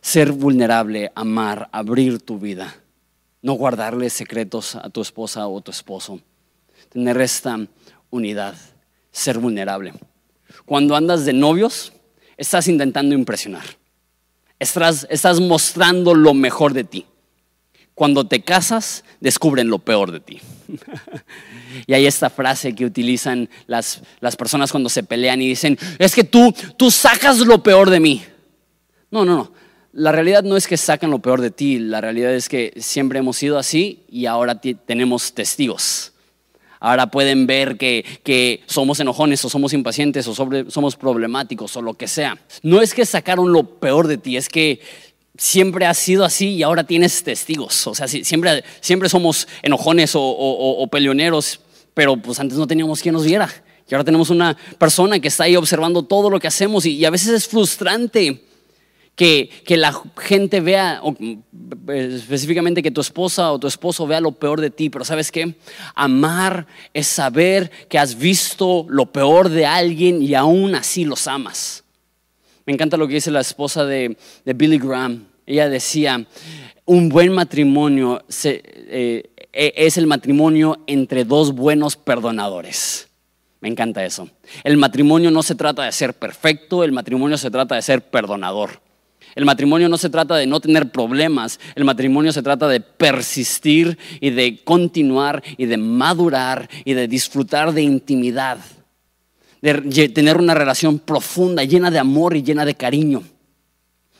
ser 0.06 0.30
vulnerable, 0.30 1.10
amar, 1.16 1.68
abrir 1.72 2.20
tu 2.20 2.38
vida, 2.38 2.76
no 3.42 3.54
guardarle 3.54 4.08
secretos 4.08 4.76
a 4.76 4.88
tu 4.88 5.00
esposa 5.02 5.48
o 5.48 5.60
tu 5.60 5.72
esposo, 5.72 6.20
tener 6.90 7.20
esta 7.20 7.58
unidad, 8.10 8.54
ser 9.10 9.38
vulnerable. 9.38 9.94
Cuando 10.64 10.94
andas 10.94 11.24
de 11.24 11.32
novios, 11.32 11.92
estás 12.36 12.68
intentando 12.68 13.14
impresionar, 13.14 13.64
estás, 14.58 15.06
estás 15.10 15.40
mostrando 15.40 16.14
lo 16.14 16.34
mejor 16.34 16.72
de 16.72 16.84
ti. 16.84 17.06
Cuando 17.94 18.26
te 18.26 18.42
casas, 18.42 19.04
descubren 19.20 19.68
lo 19.68 19.78
peor 19.78 20.12
de 20.12 20.20
ti. 20.20 20.40
y 21.86 21.94
hay 21.94 22.06
esta 22.06 22.28
frase 22.28 22.74
que 22.74 22.84
utilizan 22.84 23.48
las, 23.66 24.02
las 24.20 24.36
personas 24.36 24.70
cuando 24.70 24.90
se 24.90 25.02
pelean 25.02 25.40
y 25.40 25.48
dicen, 25.48 25.78
es 25.98 26.14
que 26.14 26.24
tú, 26.24 26.54
tú 26.76 26.90
sacas 26.90 27.38
lo 27.38 27.62
peor 27.62 27.88
de 27.88 28.00
mí. 28.00 28.22
No, 29.10 29.24
no, 29.24 29.36
no 29.36 29.66
la 29.96 30.12
realidad 30.12 30.42
no 30.42 30.58
es 30.58 30.66
que 30.66 30.76
sacan 30.76 31.10
lo 31.10 31.20
peor 31.20 31.40
de 31.40 31.50
ti, 31.50 31.78
la 31.78 32.02
realidad 32.02 32.34
es 32.34 32.50
que 32.50 32.74
siempre 32.76 33.18
hemos 33.18 33.38
sido 33.38 33.58
así 33.58 34.04
y 34.10 34.26
ahora 34.26 34.60
tenemos 34.60 35.32
testigos. 35.32 36.12
Ahora 36.80 37.10
pueden 37.10 37.46
ver 37.46 37.76
que, 37.76 38.62
somos 38.66 39.00
enojones 39.00 39.44
o 39.44 39.48
somos 39.48 39.72
impacientes 39.72 40.26
o 40.28 40.34
somos 40.34 40.96
problemáticos 40.96 41.76
o 41.76 41.82
lo 41.82 41.94
que 41.94 42.08
sea. 42.08 42.38
No 42.62 42.82
es 42.82 42.94
que 42.94 43.06
sacaron 43.06 43.52
lo 43.52 43.64
peor 43.64 44.06
de 44.08 44.18
ti, 44.18 44.36
es 44.36 44.48
que 44.48 44.80
siempre 45.36 45.86
has 45.86 45.98
sido 45.98 46.24
así 46.24 46.54
y 46.54 46.62
ahora 46.62 46.84
tienes 46.84 47.22
testigos. 47.22 47.86
O 47.86 47.94
sea, 47.94 48.08
siempre, 48.08 48.64
siempre 48.80 49.08
somos 49.08 49.48
enojones 49.62 50.12
o, 50.14 50.88
peleoneros, 50.90 51.60
pero 51.94 52.16
pues 52.16 52.40
antes 52.40 52.58
no 52.58 52.66
teníamos 52.66 53.00
quien 53.00 53.14
nos 53.14 53.24
viera. 53.24 53.48
Y 53.88 53.94
ahora 53.94 54.04
tenemos 54.04 54.30
una 54.30 54.56
persona 54.78 55.20
que 55.20 55.28
está 55.28 55.44
ahí 55.44 55.54
observando 55.54 56.02
todo 56.02 56.28
lo 56.28 56.40
que 56.40 56.48
hacemos 56.48 56.84
y 56.86 57.04
a 57.04 57.10
veces 57.10 57.28
es 57.28 57.46
frustrante 57.46 58.45
que, 59.16 59.50
la 59.70 59.98
gente 60.18 60.60
vea, 60.60 61.00
específicamente 61.88 62.82
que 62.82 62.90
tu 62.90 63.00
esposa 63.00 63.50
o 63.50 63.58
tu 63.58 63.66
esposo 63.66 64.06
vea 64.06 64.20
lo 64.20 64.32
peor 64.32 64.60
de 64.60 64.70
ti, 64.70 64.90
pero 64.90 65.04
¿sabes 65.04 65.32
qué? 65.32 65.54
Amar 65.94 66.66
es 66.92 67.06
saber 67.06 67.70
que 67.88 67.98
has 67.98 68.18
visto 68.18 68.86
lo 68.88 69.06
peor 69.06 69.48
de 69.48 69.64
alguien 69.64 70.22
y 70.22 70.34
aún 70.34 70.74
así 70.74 71.06
los 71.06 71.26
amas. 71.26 71.82
Me 72.66 72.74
encanta 72.74 72.98
lo 72.98 73.08
que 73.08 73.14
dice 73.14 73.30
la 73.30 73.40
esposa 73.40 73.86
de, 73.86 74.16
Billy 74.44 74.78
Graham. 74.78 75.24
Ella 75.46 75.68
decía, 75.68 76.26
un 76.84 77.08
buen 77.08 77.32
matrimonio 77.32 78.22
eh, 78.44 79.30
e, 79.52 79.74
es 79.76 79.96
el 79.96 80.06
matrimonio 80.06 80.80
entre 80.86 81.24
dos 81.24 81.54
buenos 81.54 81.96
perdonadores. 81.96 83.08
Me 83.60 83.68
encanta 83.70 84.04
eso. 84.04 84.28
El 84.62 84.76
matrimonio 84.76 85.30
no 85.30 85.42
se 85.42 85.54
trata 85.54 85.84
de 85.84 85.92
ser 85.92 86.12
perfecto, 86.12 86.84
el 86.84 86.92
matrimonio 86.92 87.38
se 87.38 87.50
trata 87.50 87.76
de 87.76 87.82
ser 87.82 88.02
perdonador. 88.02 88.85
El 89.36 89.44
matrimonio 89.44 89.90
no 89.90 89.98
se 89.98 90.08
trata 90.08 90.34
de 90.36 90.46
no 90.46 90.60
tener 90.60 90.90
problemas, 90.90 91.60
el 91.74 91.84
matrimonio 91.84 92.32
se 92.32 92.42
trata 92.42 92.66
de 92.68 92.80
persistir 92.80 93.98
y 94.18 94.30
de 94.30 94.64
continuar 94.64 95.42
y 95.58 95.66
de 95.66 95.76
madurar 95.76 96.70
y 96.86 96.94
de 96.94 97.06
disfrutar 97.06 97.74
de 97.74 97.82
intimidad, 97.82 98.58
de 99.60 100.08
tener 100.08 100.38
una 100.38 100.54
relación 100.54 100.98
profunda, 100.98 101.62
llena 101.64 101.90
de 101.90 101.98
amor 101.98 102.34
y 102.34 102.42
llena 102.42 102.64
de 102.64 102.76
cariño, 102.76 103.24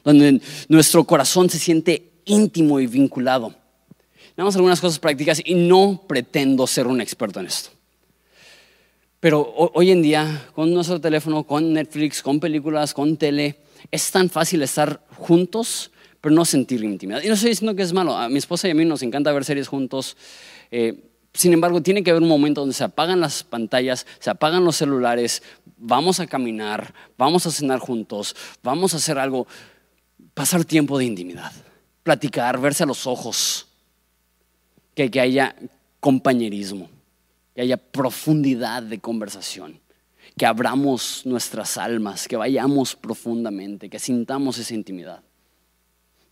donde 0.05 0.43
nuestro 0.69 1.05
corazón 1.05 1.49
se 1.49 1.59
siente 1.59 2.13
íntimo 2.27 2.79
y 2.79 2.87
vinculado. 2.87 3.55
Damos 4.37 4.55
algunas 4.55 4.83
cosas 4.83 4.99
prácticas 4.99 5.41
y 5.43 5.55
no 5.55 6.05
pretendo 6.07 6.67
ser 6.67 6.87
un 6.87 7.01
experto 7.01 7.41
en 7.41 7.47
esto. 7.47 7.71
Pero 9.19 9.51
hoy 9.57 9.93
en 9.93 10.03
día, 10.03 10.47
con 10.55 10.75
nuestro 10.75 11.01
teléfono, 11.01 11.45
con 11.45 11.73
Netflix, 11.73 12.21
con 12.21 12.39
películas, 12.39 12.93
con 12.93 13.17
tele, 13.17 13.61
es 13.91 14.11
tan 14.11 14.29
fácil 14.29 14.63
estar 14.63 15.06
juntos, 15.17 15.91
pero 16.21 16.35
no 16.35 16.45
sentir 16.45 16.83
intimidad. 16.83 17.23
Y 17.23 17.29
no 17.29 17.35
estoy 17.35 17.51
diciendo 17.51 17.75
que 17.75 17.83
es 17.83 17.93
malo. 17.93 18.17
A 18.17 18.29
mi 18.29 18.39
esposa 18.39 18.69
y 18.69 18.71
a 18.71 18.75
mí 18.75 18.85
nos 18.85 19.03
encanta 19.03 19.33
ver 19.33 19.45
series 19.45 19.69
juntos. 19.69 20.17
Eh, 20.71 21.11
sin 21.33 21.53
embargo, 21.53 21.83
tiene 21.83 22.03
que 22.03 22.11
haber 22.11 22.23
un 22.23 22.29
momento 22.29 22.63
donde 22.63 22.75
se 22.75 22.85
apagan 22.85 23.21
las 23.21 23.45
pantallas, 23.45 24.07
se 24.19 24.31
apagan 24.31 24.65
los 24.65 24.77
celulares, 24.77 25.43
vamos 25.77 26.19
a 26.19 26.27
caminar, 26.27 26.95
vamos 27.19 27.47
a 27.47 27.51
cenar 27.51 27.79
juntos, 27.79 28.35
vamos 28.63 28.95
a 28.95 28.97
hacer 28.97 29.19
algo, 29.19 29.47
pasar 30.33 30.65
tiempo 30.65 30.97
de 30.99 31.05
intimidad, 31.05 31.53
platicar, 32.03 32.59
verse 32.59 32.85
a 32.85 32.87
los 32.87 33.07
ojos, 33.07 33.69
que, 34.95 35.11
que 35.11 35.21
haya 35.21 35.55
compañerismo, 36.01 36.89
que 37.55 37.61
haya 37.61 37.77
profundidad 37.77 38.83
de 38.83 38.99
conversación 38.99 39.79
que 40.39 40.45
abramos 40.45 41.23
nuestras 41.25 41.79
almas, 41.79 42.29
que 42.29 42.37
vayamos 42.37 42.95
profundamente, 42.95 43.89
que 43.89 43.99
sintamos 43.99 44.59
esa 44.59 44.75
intimidad. 44.75 45.23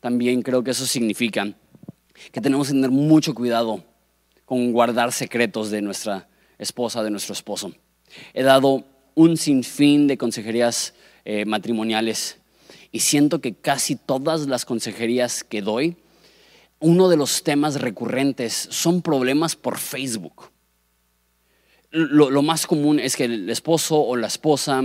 También 0.00 0.42
creo 0.42 0.62
que 0.62 0.72
eso 0.72 0.86
significa 0.86 1.54
que 2.30 2.40
tenemos 2.40 2.68
que 2.68 2.74
tener 2.74 2.90
mucho 2.90 3.34
cuidado 3.34 3.82
con 4.44 4.72
guardar 4.72 5.10
secretos 5.12 5.70
de 5.70 5.80
nuestra 5.80 6.28
esposa, 6.58 7.02
de 7.02 7.10
nuestro 7.10 7.32
esposo. 7.32 7.72
He 8.34 8.42
dado 8.42 8.84
un 9.14 9.38
sinfín 9.38 10.06
de 10.06 10.18
consejerías 10.18 10.92
eh, 11.24 11.46
matrimoniales 11.46 12.38
y 12.92 13.00
siento 13.00 13.40
que 13.40 13.54
casi 13.54 13.96
todas 13.96 14.46
las 14.46 14.66
consejerías 14.66 15.42
que 15.42 15.62
doy, 15.62 15.96
uno 16.78 17.08
de 17.08 17.16
los 17.16 17.42
temas 17.42 17.80
recurrentes 17.80 18.68
son 18.70 19.00
problemas 19.00 19.56
por 19.56 19.78
Facebook 19.78 20.53
lo, 21.94 22.42
más 22.42 22.66
común 22.66 22.98
es 22.98 23.16
que 23.16 23.24
el 23.24 23.48
esposo 23.48 24.00
o 24.00 24.16
la 24.16 24.26
esposa 24.26 24.82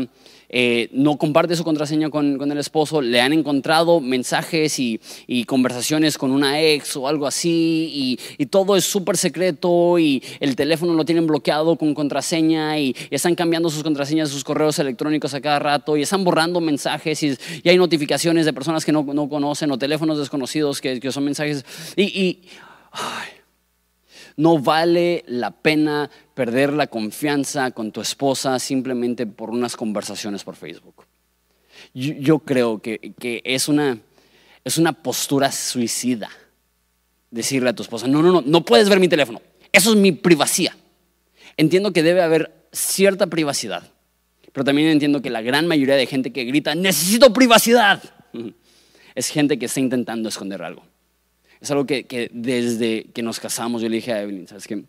eh, 0.51 0.89
no 0.93 1.17
comparte 1.17 1.55
su 1.55 1.63
contraseña 1.63 2.09
con, 2.09 2.51
el 2.51 2.57
esposo, 2.57 3.01
le 3.01 3.19
han 3.21 3.33
encontrado 3.33 3.99
mensajes 3.99 4.79
y, 4.79 4.99
conversaciones 5.45 6.17
con 6.17 6.31
una 6.31 6.61
ex 6.61 6.95
o 6.95 7.07
algo 7.07 7.25
así, 7.27 8.17
y, 8.37 8.45
todo 8.47 8.75
es 8.75 8.85
súper 8.85 9.17
secreto, 9.17 9.97
y 9.99 10.23
el 10.39 10.55
teléfono 10.55 10.93
lo 10.93 11.05
tienen 11.05 11.27
bloqueado 11.27 11.75
con 11.75 11.93
contraseña, 11.93 12.79
y, 12.79 12.95
están 13.09 13.35
cambiando 13.35 13.69
sus 13.69 13.83
contraseñas, 13.83 14.29
sus 14.29 14.43
correos 14.43 14.77
electrónicos 14.79 15.33
a 15.33 15.41
cada 15.41 15.59
rato, 15.59 15.97
y 15.97 16.03
están 16.03 16.23
borrando 16.23 16.61
mensajes, 16.61 17.21
y, 17.23 17.37
hay 17.65 17.77
notificaciones 17.77 18.45
de 18.45 18.53
personas 18.53 18.85
que 18.85 18.91
no, 18.91 19.05
conocen, 19.05 19.71
o 19.71 19.77
teléfonos 19.77 20.17
desconocidos 20.17 20.81
que, 20.81 21.11
son 21.11 21.25
mensajes, 21.25 21.65
y... 21.95 22.39
No 24.39 24.57
vale 24.57 25.25
la 25.27 25.51
pena 25.51 26.09
perder 26.33 26.71
la 26.71 26.87
confianza 26.87 27.71
con 27.71 27.91
tu 27.91 27.99
esposa 27.99 28.57
simplemente 28.57 29.27
por 29.27 29.49
unas 29.49 29.75
conversaciones 29.75 30.45
por 30.45 30.55
Facebook. 30.55 31.05
Yo, 31.93 32.39
creo 32.39 32.81
que, 32.81 33.11
es, 33.43 33.67
una, 33.67 33.99
es 34.63 34.77
una 34.77 34.93
postura 34.93 35.51
suicida 35.51 36.29
decirle 37.29 37.71
a 37.71 37.73
tu 37.75 37.83
esposa, 37.83 38.07
no, 38.07 38.21
no, 38.21 38.31
no, 38.31 38.41
no 38.41 38.63
puedes 38.63 38.87
ver 38.87 39.01
mi 39.01 39.09
teléfono. 39.09 39.41
Eso 39.73 39.89
es 39.89 39.97
mi 39.97 40.13
privacidad. 40.13 40.73
Entiendo 41.57 41.91
que 41.91 42.01
debe 42.01 42.21
haber 42.21 42.65
cierta 42.71 43.27
privacidad, 43.27 43.91
pero 44.53 44.63
también 44.63 44.87
entiendo 44.87 45.21
que 45.21 45.29
la 45.29 45.41
gran 45.41 45.67
mayoría 45.67 45.95
de 45.95 46.05
gente 46.05 46.31
que 46.31 46.45
grita, 46.45 46.75
necesito 46.75 47.33
privacidad, 47.33 48.01
es 49.15 49.27
gente 49.27 49.59
que 49.59 49.65
está 49.65 49.81
intentando 49.81 50.29
esconder 50.29 50.63
algo. 50.63 50.88
Es 51.61 51.71
algo 51.71 51.85
que, 51.85 52.29
desde 52.33 53.05
que 53.13 53.21
nos 53.21 53.39
casamos 53.39 53.81
yo 53.81 53.89
le 53.89 53.97
dije 53.97 54.13
a 54.13 54.21
Evelyn, 54.21 54.47
¿sabes 54.47 54.67
qué? 54.67 54.83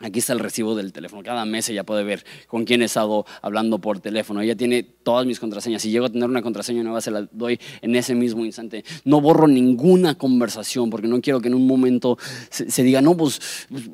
Aquí 0.00 0.20
está 0.20 0.32
el 0.32 0.38
recibo 0.38 0.76
del 0.76 0.92
teléfono. 0.92 1.24
Cada 1.24 1.44
mes 1.44 1.68
ella 1.68 1.82
puede 1.82 2.04
ver 2.04 2.24
con 2.46 2.64
quién 2.64 2.82
he 2.82 2.84
estado 2.84 3.26
hablando 3.42 3.80
por 3.80 3.98
teléfono. 3.98 4.40
Ella 4.40 4.54
tiene 4.54 4.84
todas 4.84 5.26
mis 5.26 5.40
contraseñas. 5.40 5.82
Si 5.82 5.90
llego 5.90 6.06
a 6.06 6.08
tener 6.08 6.28
una 6.28 6.40
contraseña 6.40 6.84
nueva, 6.84 7.00
se 7.00 7.10
la 7.10 7.28
doy 7.32 7.58
en 7.82 7.96
ese 7.96 8.14
mismo 8.14 8.44
instante. 8.44 8.84
No 9.04 9.20
borro 9.20 9.48
ninguna 9.48 10.14
conversación 10.16 10.88
porque 10.88 11.08
no 11.08 11.20
quiero 11.20 11.40
que 11.40 11.48
en 11.48 11.54
un 11.54 11.66
momento 11.66 12.16
se, 12.48 12.82
diga, 12.84 13.02
no, 13.02 13.16
pues, 13.16 13.40
pues 13.68 13.90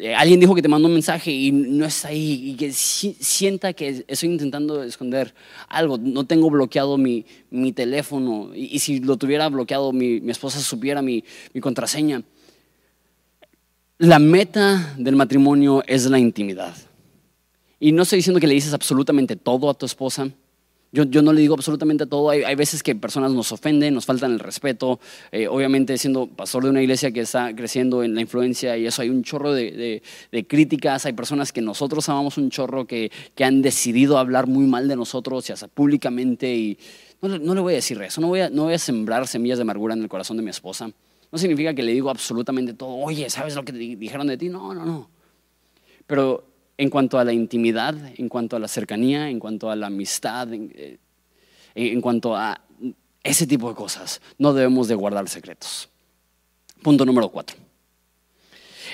eh, 0.00 0.14
alguien 0.14 0.40
dijo 0.40 0.54
que 0.54 0.62
te 0.62 0.68
mandó 0.68 0.88
un 0.88 0.94
mensaje 0.94 1.30
y 1.30 1.52
no 1.52 1.84
está 1.84 2.08
ahí 2.08 2.50
y 2.50 2.54
que 2.54 2.72
sienta 2.72 3.74
que 3.74 4.04
estoy 4.08 4.30
intentando 4.30 4.82
esconder 4.82 5.34
algo. 5.68 5.98
No 5.98 6.24
tengo 6.24 6.48
bloqueado 6.48 6.96
mi, 6.96 7.24
teléfono 7.74 8.50
y, 8.54 8.78
si 8.78 9.00
lo 9.00 9.18
tuviera 9.18 9.48
bloqueado 9.48 9.92
mi, 9.92 10.16
esposa 10.30 10.60
supiera 10.60 11.02
mi, 11.02 11.22
mi 11.52 11.60
contraseña. 11.60 12.22
La 13.98 14.18
meta 14.18 14.94
del 14.96 15.16
matrimonio 15.16 15.82
es 15.86 16.06
la 16.06 16.18
intimidad. 16.18 16.74
Y 17.78 17.92
no 17.92 18.02
estoy 18.02 18.16
diciendo 18.16 18.40
que 18.40 18.46
le 18.46 18.54
dices 18.54 18.72
absolutamente 18.72 19.36
todo 19.36 19.68
a 19.68 19.74
tu 19.74 19.84
esposa, 19.84 20.30
yo, 20.92 21.22
no 21.22 21.32
le 21.32 21.40
digo 21.40 21.54
absolutamente 21.54 22.06
todo. 22.06 22.30
Hay, 22.30 22.54
veces 22.56 22.82
que 22.82 22.96
personas 22.96 23.30
nos 23.30 23.52
ofenden, 23.52 23.94
nos 23.94 24.06
faltan 24.06 24.32
el 24.32 24.40
respeto. 24.40 24.98
Eh, 25.30 25.46
obviamente, 25.46 25.96
siendo 25.98 26.26
pastor 26.26 26.64
de 26.64 26.70
una 26.70 26.82
iglesia 26.82 27.12
que 27.12 27.20
está 27.20 27.54
creciendo 27.54 28.02
en 28.02 28.16
la 28.16 28.22
influencia 28.22 28.76
y 28.76 28.86
eso, 28.86 29.02
hay 29.02 29.08
un 29.08 29.22
chorro 29.22 29.52
de, 29.52 30.02
críticas. 30.48 31.06
Hay 31.06 31.12
personas 31.12 31.52
que 31.52 31.60
nosotros 31.60 32.08
amamos 32.08 32.38
un 32.38 32.50
chorro 32.50 32.86
que, 32.86 33.10
han 33.40 33.62
decidido 33.62 34.18
hablar 34.18 34.48
muy 34.48 34.66
mal 34.66 34.88
de 34.88 34.96
nosotros, 34.96 35.48
y 35.48 35.52
hasta 35.52 35.68
públicamente. 35.68 36.52
Y 36.52 36.78
no, 37.22 37.54
le 37.54 37.60
voy 37.60 37.74
a 37.74 37.76
decir 37.76 38.00
eso. 38.02 38.20
No 38.20 38.26
voy 38.26 38.40
a, 38.40 38.50
no 38.50 38.64
voy 38.64 38.74
a 38.74 38.78
sembrar 38.78 39.28
semillas 39.28 39.58
de 39.58 39.62
amargura 39.62 39.94
en 39.94 40.02
el 40.02 40.08
corazón 40.08 40.38
de 40.38 40.42
mi 40.42 40.50
esposa. 40.50 40.90
No 41.30 41.38
significa 41.38 41.72
que 41.72 41.84
le 41.84 41.92
digo 41.92 42.10
absolutamente 42.10 42.74
todo. 42.74 42.96
Oye, 42.96 43.30
¿sabes 43.30 43.54
lo 43.54 43.64
que 43.64 43.70
dijeron 43.70 44.26
de 44.26 44.36
ti? 44.36 44.48
No, 44.48 44.74
no, 44.74 44.84
no. 44.84 45.08
Pero 46.08 46.49
en 46.80 46.88
cuanto 46.88 47.18
a 47.18 47.24
la 47.24 47.34
intimidad, 47.34 47.94
en 48.16 48.30
cuanto 48.30 48.56
a 48.56 48.58
la 48.58 48.66
cercanía, 48.66 49.28
en 49.28 49.38
cuanto 49.38 49.70
a 49.70 49.76
la 49.76 49.88
amistad, 49.88 50.50
en, 50.50 50.98
eh, 51.74 52.00
cuanto 52.00 52.34
a 52.34 52.58
ese 53.22 53.46
tipo 53.46 53.68
de 53.68 53.74
cosas. 53.74 54.22
No 54.38 54.54
debemos 54.54 54.88
de 54.88 54.94
guardar 54.94 55.28
secretos. 55.28 55.90
Punto 56.82 57.04
número 57.04 57.28
cuatro. 57.28 57.58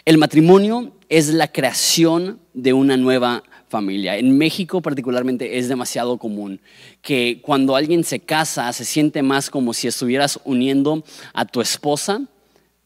El 0.04 0.18
matrimonio 0.18 0.94
es 1.08 1.28
la 1.28 1.46
creación 1.46 2.40
de 2.54 2.72
una 2.72 2.96
nueva 2.96 3.44
familia. 3.68 4.16
En 4.16 4.36
México 4.36 4.82
particularmente 4.82 5.56
es 5.56 5.68
demasiado 5.68 6.18
común 6.18 6.60
que 7.02 7.38
cuando 7.40 7.76
alguien 7.76 8.02
se 8.02 8.18
casa 8.18 8.72
se 8.72 8.84
siente 8.84 9.22
más 9.22 9.48
como 9.48 9.72
si 9.72 9.86
estuvieras 9.86 10.40
uniendo 10.44 11.04
a 11.32 11.44
tu 11.44 11.60
esposa 11.60 12.20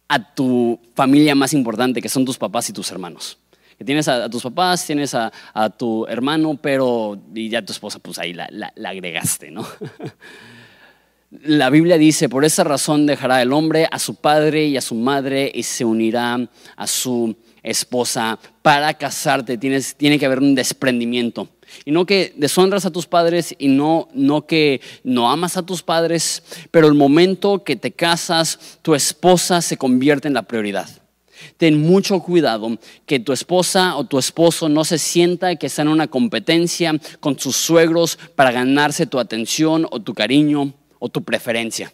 a 0.08 0.34
tu 0.34 0.78
familia 0.94 1.36
más 1.36 1.54
importante, 1.54 2.02
que 2.02 2.08
son 2.08 2.24
tus 2.24 2.36
papás 2.36 2.68
y 2.68 2.72
tus 2.72 2.90
hermanos 2.90 3.38
que 3.80 3.84
tienes 3.86 4.08
a, 4.08 4.28
tus 4.28 4.42
papás, 4.42 4.84
tienes 4.84 5.14
a, 5.14 5.32
tu 5.78 6.04
hermano, 6.04 6.58
pero 6.60 7.18
y 7.34 7.48
ya 7.48 7.64
tu 7.64 7.72
esposa, 7.72 7.98
pues 7.98 8.18
ahí 8.18 8.34
la, 8.34 8.50
agregaste, 8.84 9.50
¿no? 9.50 9.66
La 11.30 11.70
Biblia 11.70 11.96
dice, 11.96 12.28
por 12.28 12.44
esa 12.44 12.62
razón 12.62 13.06
dejará 13.06 13.40
el 13.40 13.54
hombre 13.54 13.88
a 13.90 13.98
su 13.98 14.16
padre 14.16 14.66
y 14.66 14.76
a 14.76 14.82
su 14.82 14.96
madre 14.96 15.50
y 15.54 15.62
se 15.62 15.86
unirá 15.86 16.46
a 16.76 16.86
su 16.86 17.34
esposa. 17.62 18.38
Para 18.60 18.92
casarte 18.92 19.56
tienes, 19.56 19.94
tiene 19.94 20.18
que 20.18 20.26
haber 20.26 20.40
un 20.40 20.54
desprendimiento. 20.54 21.48
Y 21.86 21.92
no 21.92 22.04
que 22.04 22.34
deshonras 22.36 22.84
a 22.84 22.90
tus 22.90 23.06
padres 23.06 23.54
y 23.58 23.68
no, 23.68 24.08
no 24.12 24.44
que 24.44 24.82
no 25.04 25.30
amas 25.30 25.56
a 25.56 25.62
tus 25.62 25.82
padres, 25.82 26.42
pero 26.70 26.86
el 26.86 26.94
momento 26.94 27.64
que 27.64 27.76
te 27.76 27.92
casas, 27.92 28.78
tu 28.82 28.94
esposa 28.94 29.62
se 29.62 29.78
convierte 29.78 30.28
en 30.28 30.34
la 30.34 30.42
prioridad. 30.42 30.99
Ten 31.56 31.80
mucho 31.80 32.20
cuidado 32.20 32.78
que 33.06 33.20
tu 33.20 33.32
esposa 33.32 33.96
o 33.96 34.04
tu 34.04 34.18
esposo 34.18 34.68
no 34.68 34.84
se 34.84 34.98
sienta 34.98 35.56
que 35.56 35.66
está 35.66 35.82
en 35.82 35.88
una 35.88 36.08
competencia 36.08 36.94
con 37.20 37.38
sus 37.38 37.56
suegros 37.56 38.18
para 38.34 38.52
ganarse 38.52 39.06
tu 39.06 39.18
atención 39.18 39.86
o 39.90 40.00
tu 40.00 40.14
cariño 40.14 40.72
o 40.98 41.08
tu 41.08 41.22
preferencia. 41.22 41.92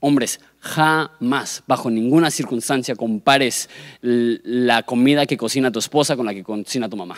Hombres, 0.00 0.40
jamás, 0.60 1.62
bajo 1.66 1.90
ninguna 1.90 2.30
circunstancia, 2.30 2.94
compares 2.94 3.70
la 4.02 4.82
comida 4.82 5.24
que 5.24 5.36
cocina 5.36 5.70
tu 5.70 5.78
esposa 5.78 6.16
con 6.16 6.26
la 6.26 6.34
que 6.34 6.42
cocina 6.42 6.88
tu 6.88 6.96
mamá. 6.96 7.16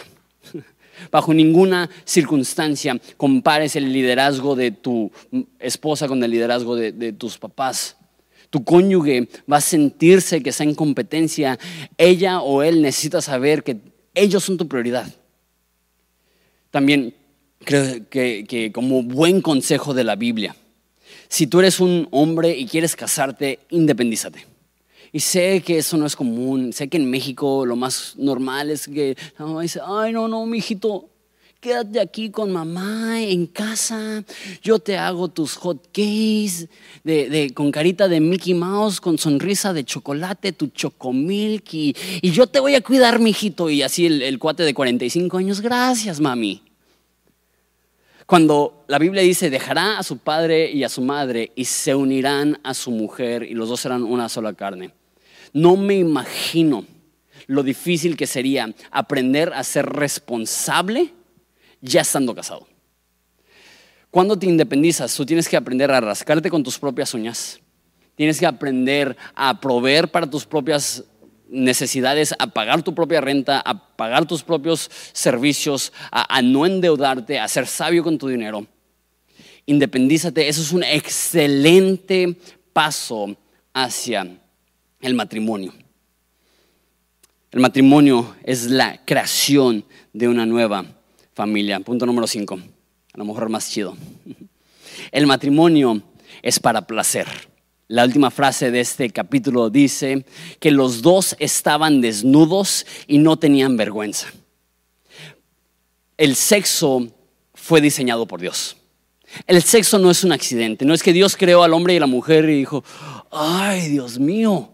Bajo 1.11 1.35
ninguna 1.35 1.91
circunstancia 2.07 2.99
compares 3.19 3.77
el 3.77 3.93
liderazgo 3.93 4.57
de 4.57 4.71
tu 4.71 5.13
esposa 5.59 6.09
con 6.09 6.23
el 6.25 6.31
liderazgo 6.31 6.75
de, 6.75 6.93
de 6.93 7.13
tus 7.13 7.37
papás 7.37 7.97
tu 8.51 8.65
cónyuge 8.65 9.29
va 9.51 9.59
a 9.59 9.61
sentirse 9.61 10.43
que 10.43 10.51
está 10.51 10.65
en 10.65 10.75
competencia, 10.75 11.59
ella 11.99 12.41
o 12.41 12.63
él 12.63 12.83
necesita 12.83 13.21
saber 13.21 13.63
que 13.63 13.79
ellos 14.15 14.45
son 14.45 14.57
tu 14.57 14.67
prioridad. 14.67 15.13
También 16.71 17.15
creo 17.65 18.09
que, 18.09 18.71
como 18.73 19.03
buen 19.03 19.41
consejo 19.41 19.95
de 19.95 20.05
la 20.05 20.17
Biblia, 20.17 20.57
si 21.29 21.47
tú 21.47 21.61
eres 21.61 21.81
un 21.81 22.09
hombre 22.11 22.57
y 22.57 22.67
quieres 22.67 22.97
casarte, 22.97 23.61
independízate. 23.71 24.47
Y 25.13 25.21
sé 25.21 25.63
que 25.65 25.79
eso 25.79 25.97
no 25.97 26.07
es 26.07 26.15
común, 26.15 26.73
sé 26.73 26.89
que 26.89 26.99
en 26.99 27.09
México 27.09 27.65
lo 27.65 27.77
más 27.77 28.15
normal 28.17 28.71
es 28.71 28.87
que 28.87 29.17
no, 29.39 29.61
dice, 29.61 29.81
ay, 29.85 30.13
no, 30.13 30.29
no, 30.29 30.45
mi 30.47 30.59
hijito, 30.59 31.09
quédate 31.61 32.01
aquí 32.01 32.31
con 32.31 32.53
mamá 32.53 33.23
en 33.23 33.47
casa, 33.47 34.25
yo 34.63 34.79
te 34.79 34.97
hago 34.97 35.29
tus 35.29 35.57
hot 35.57 35.87
cakes 35.87 36.69
de, 37.05 37.51
con 37.55 37.71
carita 37.71 38.09
de 38.09 38.21
Mickey 38.21 38.55
Mouse, 38.55 39.01
con 39.01 39.19
sonrisa 39.19 39.73
de 39.73 39.85
chocolate, 39.85 40.53
tu 40.53 40.69
chocomilk 40.69 41.75
y, 41.75 41.95
yo 42.23 42.47
te 42.47 42.61
voy 42.61 42.75
a 42.75 42.81
cuidar, 42.81 43.19
mijito. 43.19 43.71
Y 43.71 43.83
así 43.83 44.07
el, 44.07 44.23
el 44.23 44.39
cuate 44.39 44.63
de 44.63 44.75
45 44.75 45.39
años, 45.39 45.61
gracias, 45.61 46.21
mami. 46.21 46.63
Cuando 48.27 48.85
la 48.89 48.99
Biblia 48.99 49.23
dice, 49.23 49.51
dejará 49.51 49.99
a 49.99 50.03
su 50.03 50.19
padre 50.19 50.71
y 50.71 50.83
a 50.83 50.89
su 50.89 51.01
madre 51.01 51.53
y 51.55 51.65
se 51.65 51.95
unirán 51.95 52.59
a 52.65 52.75
su 52.75 52.91
mujer 52.91 53.45
y 53.45 53.55
los 53.55 53.69
dos 53.69 53.81
serán 53.81 54.03
una 54.03 54.29
sola 54.29 54.53
carne. 54.53 54.91
No 55.53 55.77
me 55.77 55.95
imagino 55.95 56.85
lo 57.47 57.63
difícil 57.63 58.17
que 58.17 58.27
sería 58.27 58.75
aprender 58.91 59.53
a 59.55 59.63
ser 59.63 59.87
responsable 59.87 61.13
ya 61.87 62.03
estando 62.03 62.35
casado. 62.35 62.67
Cuando 64.11 64.39
te 64.39 64.47
independizas, 64.47 65.15
tú 65.15 65.27
tienes 65.27 65.49
que 65.49 65.57
aprender 65.57 65.91
a 65.91 66.01
rascarte 66.01 66.51
con 66.51 66.63
tus 66.63 66.79
propias 66.79 67.13
uñas. 67.15 67.61
Tienes 68.15 68.41
que 68.41 68.47
aprender 68.47 69.17
a 69.35 69.61
proveer 69.61 70.11
para 70.11 70.29
tus 70.29 70.47
propias 70.47 71.05
necesidades, 71.49 72.35
a 72.39 72.47
pagar 72.47 72.83
tu 72.83 72.95
propia 72.95 73.21
renta, 73.21 73.61
a 73.65 73.95
pagar 73.95 74.27
tus 74.27 74.43
propios 74.43 74.91
servicios, 75.13 75.93
a, 76.11 76.41
no 76.43 76.67
endeudarte, 76.67 77.39
a 77.39 77.47
ser 77.47 77.67
sabio 77.67 78.03
con 78.03 78.19
tu 78.19 78.29
dinero. 78.29 78.67
Independízate, 79.67 80.49
eso 80.49 80.63
es 80.63 80.73
un 80.73 80.83
excelente 80.83 82.37
paso 82.73 83.37
hacia 83.75 84.39
el 85.01 85.15
matrimonio. 85.15 85.75
El 87.51 87.61
matrimonio 87.61 88.35
es 88.45 88.71
la 88.71 89.05
creación 89.05 89.85
de 90.13 90.29
una 90.29 90.47
nueva 90.47 90.96
familia. 91.37 91.79
Punto 91.81 92.07
número 92.07 92.27
cinco, 92.27 92.59
a 93.13 93.19
lo 93.19 93.25
mejor 93.27 93.51
más 93.51 93.71
chido. 93.71 93.95
El 95.13 95.27
matrimonio 95.27 96.03
es 96.41 96.59
para 96.59 96.87
placer. 96.87 97.27
La 97.89 98.05
última 98.05 98.31
frase 98.31 98.71
de 98.71 98.81
este 98.81 99.11
capítulo 99.11 99.69
dice 99.69 100.25
que 100.59 100.71
los 100.71 101.03
dos 101.03 101.37
estaban 101.39 102.01
desnudos 102.01 102.87
y 103.07 103.19
no 103.19 103.37
tenían 103.37 103.77
vergüenza. 103.77 104.29
El 106.17 106.35
sexo 106.35 107.07
fue 107.53 107.83
diseñado 107.83 108.27
por 108.27 108.41
Dios. 108.41 108.79
El 109.47 109.63
sexo 109.63 109.99
no 109.99 110.11
es 110.11 110.25
un 110.25 110.33
accidente, 110.33 110.87
no 110.87 110.95
es 110.95 111.03
que 111.03 111.13
Dios 111.13 111.37
creó 111.37 111.63
al 111.63 111.75
hombre 111.75 111.93
y 111.93 111.97
a 111.99 112.01
la 112.01 112.07
mujer 112.07 112.49
y 112.49 112.57
dijo, 112.57 112.83
ay 113.31 113.91
Dios 113.91 114.19
mío, 114.19 114.73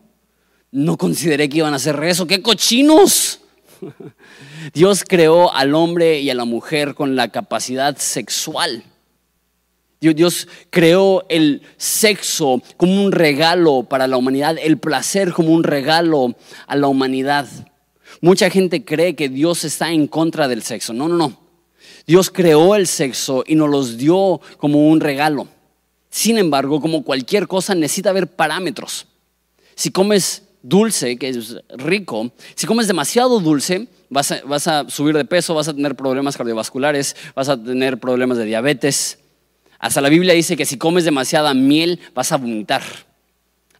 no 0.70 0.96
consideré 0.96 1.48
que 1.48 1.58
iban 1.58 1.72
a 1.72 1.76
hacer 1.76 2.02
eso, 2.04 2.26
qué 2.26 2.40
cochinos. 2.40 3.41
Dios 4.74 5.04
creó 5.06 5.52
al 5.52 5.74
hombre 5.74 6.20
y 6.20 6.30
a 6.30 6.34
la 6.34 6.44
mujer 6.44 6.94
con 6.94 7.16
la 7.16 7.28
capacidad 7.28 7.96
sexual. 7.96 8.84
Dios 10.00 10.48
creó 10.70 11.24
el 11.28 11.62
sexo 11.76 12.60
como 12.76 13.04
un 13.04 13.12
regalo 13.12 13.84
para 13.84 14.08
la 14.08 14.16
humanidad, 14.16 14.56
el 14.60 14.78
placer 14.78 15.32
como 15.32 15.50
un 15.52 15.62
regalo 15.62 16.34
a 16.66 16.74
la 16.74 16.88
humanidad. 16.88 17.46
Mucha 18.20 18.50
gente 18.50 18.84
cree 18.84 19.14
que 19.14 19.28
Dios 19.28 19.64
está 19.64 19.92
en 19.92 20.08
contra 20.08 20.48
del 20.48 20.62
sexo. 20.62 20.92
No, 20.92 21.06
no, 21.08 21.16
no. 21.16 21.40
Dios 22.04 22.30
creó 22.30 22.74
el 22.74 22.88
sexo 22.88 23.44
y 23.46 23.54
nos 23.54 23.70
los 23.70 23.96
dio 23.96 24.40
como 24.58 24.88
un 24.88 25.00
regalo. 25.00 25.46
Sin 26.10 26.36
embargo, 26.36 26.80
como 26.80 27.04
cualquier 27.04 27.46
cosa, 27.46 27.74
necesita 27.74 28.10
haber 28.10 28.26
parámetros. 28.26 29.06
Si 29.76 29.90
comes 29.90 30.42
dulce, 30.62 31.18
que 31.18 31.28
es 31.28 31.56
rico, 31.70 32.32
si 32.54 32.66
comes 32.66 32.86
demasiado 32.86 33.40
dulce, 33.40 33.88
vas 34.08 34.30
a, 34.68 34.88
subir 34.88 35.16
de 35.16 35.24
peso, 35.24 35.54
vas 35.54 35.68
a 35.68 35.74
tener 35.74 35.96
problemas 35.96 36.36
cardiovasculares, 36.36 37.16
vas 37.34 37.48
a 37.48 37.62
tener 37.62 37.98
problemas 37.98 38.38
de 38.38 38.44
diabetes. 38.44 39.18
Hasta 39.78 40.00
la 40.00 40.08
Biblia 40.08 40.34
dice 40.34 40.56
que 40.56 40.66
si 40.66 40.78
comes 40.78 41.04
demasiada 41.04 41.54
miel 41.54 41.98
vas 42.14 42.30
a 42.32 42.36
vomitar. 42.36 42.82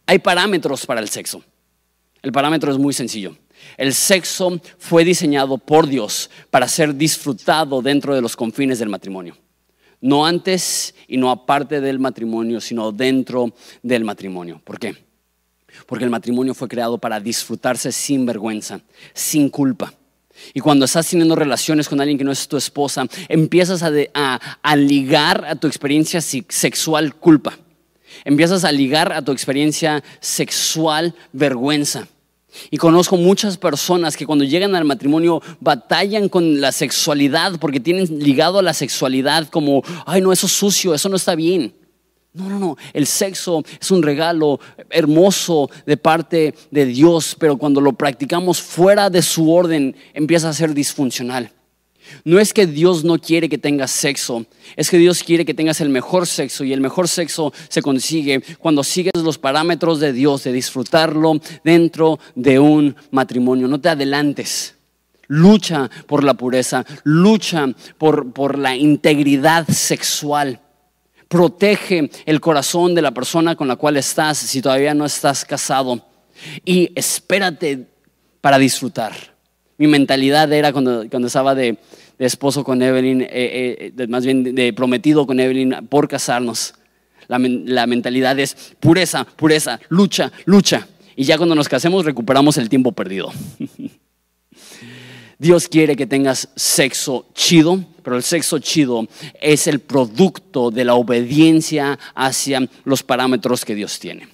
Hay 0.05 0.19
parámetros 0.19 0.85
para 0.85 0.99
el 0.99 1.07
sexo. 1.07 1.43
El 2.21 2.31
parámetro 2.31 2.71
es 2.71 2.77
muy 2.77 2.93
sencillo. 2.93 3.37
El 3.77 3.93
sexo 3.93 4.59
fue 4.77 5.05
diseñado 5.05 5.57
por 5.57 5.87
Dios 5.87 6.29
para 6.49 6.67
ser 6.67 6.95
disfrutado 6.95 7.81
dentro 7.81 8.13
de 8.13 8.21
los 8.21 8.35
confines 8.35 8.79
del 8.79 8.89
matrimonio. 8.89 9.37
No 10.01 10.25
antes 10.25 10.95
y 11.07 11.15
no 11.15 11.31
aparte 11.31 11.79
del 11.79 11.99
matrimonio, 11.99 12.59
sino 12.59 12.91
dentro 12.91 13.53
del 13.81 14.03
matrimonio. 14.03 14.61
¿Por 14.63 14.77
qué? 14.77 15.12
Porque 15.85 16.05
el 16.05 16.09
matrimonio 16.09 16.53
fue 16.53 16.67
creado 16.67 16.97
para 16.97 17.19
disfrutarse 17.19 17.91
sin 17.91 18.25
vergüenza, 18.25 18.81
sin 19.13 19.49
culpa. 19.49 19.93
Y 20.53 20.59
cuando 20.59 20.85
estás 20.85 21.07
teniendo 21.09 21.35
relaciones 21.35 21.87
con 21.87 21.99
alguien 21.99 22.17
que 22.17 22.23
no 22.23 22.31
es 22.31 22.47
tu 22.47 22.57
esposa, 22.57 23.05
empiezas 23.29 23.83
a, 23.83 24.75
ligar 24.75 25.45
a 25.45 25.55
tu 25.55 25.67
experiencia 25.67 26.21
sexual 26.21 27.15
culpa. 27.15 27.57
Empiezas 28.25 28.63
a 28.63 28.71
ligar 28.71 29.11
a 29.11 29.21
tu 29.21 29.31
experiencia 29.31 30.03
sexual 30.19 31.15
vergüenza. 31.31 32.07
Y 32.69 32.77
conozco 32.77 33.17
muchas 33.17 33.57
personas 33.57 34.15
que 34.15 34.27
cuando 34.27 34.45
llegan 34.45 34.75
al 34.75 34.85
matrimonio 34.85 35.41
batallan 35.59 36.29
con 36.29 36.61
la 36.61 36.71
sexualidad 36.71 37.59
porque 37.59 37.79
tienen 37.79 38.19
ligado 38.19 38.59
a 38.59 38.63
la 38.63 38.75
sexualidad 38.75 39.49
como, 39.49 39.81
ay 40.05 40.21
no, 40.21 40.31
eso 40.31 40.45
es 40.45 40.53
sucio, 40.53 40.93
eso 40.93 41.09
no 41.09 41.15
está 41.15 41.33
bien. 41.33 41.73
No, 42.33 42.49
no, 42.49 42.57
no. 42.57 42.77
El 42.93 43.05
sexo 43.05 43.63
es 43.79 43.91
un 43.91 44.01
regalo 44.01 44.59
hermoso 44.89 45.69
de 45.85 45.97
parte 45.97 46.55
de 46.71 46.85
Dios, 46.85 47.35
pero 47.39 47.57
cuando 47.57 47.79
lo 47.79 47.93
practicamos 47.93 48.59
fuera 48.59 49.11
de 49.11 49.21
su 49.21 49.51
orden 49.51 49.95
empieza 50.15 50.49
a 50.49 50.53
ser 50.53 50.73
disfuncional. 50.73 51.51
No 52.25 52.39
es 52.39 52.53
que 52.53 52.65
Dios 52.65 53.03
no 53.03 53.19
quiere 53.19 53.49
que 53.49 53.57
tengas 53.57 53.91
sexo, 53.91 54.45
es 54.75 54.89
que 54.89 54.97
Dios 54.97 55.23
quiere 55.23 55.45
que 55.45 55.53
tengas 55.53 55.79
el 55.79 55.89
mejor 55.89 56.27
sexo 56.27 56.63
y 56.63 56.73
el 56.73 56.81
mejor 56.81 57.07
sexo 57.07 57.53
se 57.69 57.81
consigue 57.81 58.41
cuando 58.59 58.83
sigues 58.83 59.13
los 59.15 59.37
parámetros 59.37 59.99
de 59.99 60.11
Dios, 60.11 60.43
de 60.43 60.53
disfrutarlo 60.53 61.39
dentro 61.63 62.19
de 62.35 62.59
un 62.59 62.95
matrimonio. 63.11 63.67
No 63.67 63.79
te 63.79 63.89
adelantes. 63.89 64.75
Lucha 65.27 65.89
por 66.07 66.23
la 66.23 66.33
pureza, 66.33 66.85
lucha 67.03 67.67
por, 67.97 68.33
por 68.33 68.57
la 68.57 68.75
integridad 68.75 69.67
sexual. 69.67 70.59
Protege 71.33 72.11
el 72.27 72.39
corazón 72.39 72.93
de 72.93 73.01
la 73.01 73.09
persona 73.09 73.55
con 73.55 73.67
la 73.67 73.75
cual 73.75 73.97
estás 73.97 74.37
si 74.37 74.61
todavía 74.61 74.93
no 74.93 75.03
estás 75.03 75.43
casado. 75.45 76.05
Y 76.63 76.91
espérate 76.93 77.87
para 78.39 78.59
disfrutar. 78.59 79.13
Mi 79.79 79.87
mentalidad 79.87 80.53
era 80.53 80.71
cuando, 80.71 81.09
cuando 81.09 81.25
estaba 81.25 81.55
de, 81.55 81.79
esposo 82.19 82.63
con 82.63 82.83
Evelyn, 82.83 83.23
eh, 83.23 83.93
eh, 83.97 84.07
más 84.07 84.23
bien 84.23 84.43
de 84.43 84.73
prometido 84.73 85.25
con 85.25 85.39
Evelyn 85.39 85.87
por 85.89 86.07
casarnos. 86.07 86.75
La, 87.27 87.39
la 87.39 87.87
mentalidad 87.87 88.37
es 88.37 88.75
pureza, 88.79 89.25
pureza, 89.25 89.79
lucha, 89.89 90.31
lucha. 90.45 90.87
Y 91.15 91.23
ya 91.23 91.37
cuando 91.37 91.55
nos 91.55 91.67
casemos 91.67 92.05
recuperamos 92.05 92.59
el 92.59 92.69
tiempo 92.69 92.91
perdido. 92.91 93.33
Dios 95.43 95.67
quiere 95.67 95.97
que 95.97 96.07
tengas 96.07 96.47
sexo 96.55 97.25
chido, 97.35 97.83
pero 98.01 98.15
el 98.15 98.23
sexo 98.23 98.59
chido 98.59 99.05
es 99.41 99.67
el 99.67 99.81
producto 99.81 100.71
de 100.71 100.85
la 100.85 100.95
obediencia 100.95 101.99
hacia 102.15 102.65
los 102.85 103.03
parámetros 103.03 103.65
que 103.65 103.75
Dios 103.75 103.99
tiene. 103.99 104.29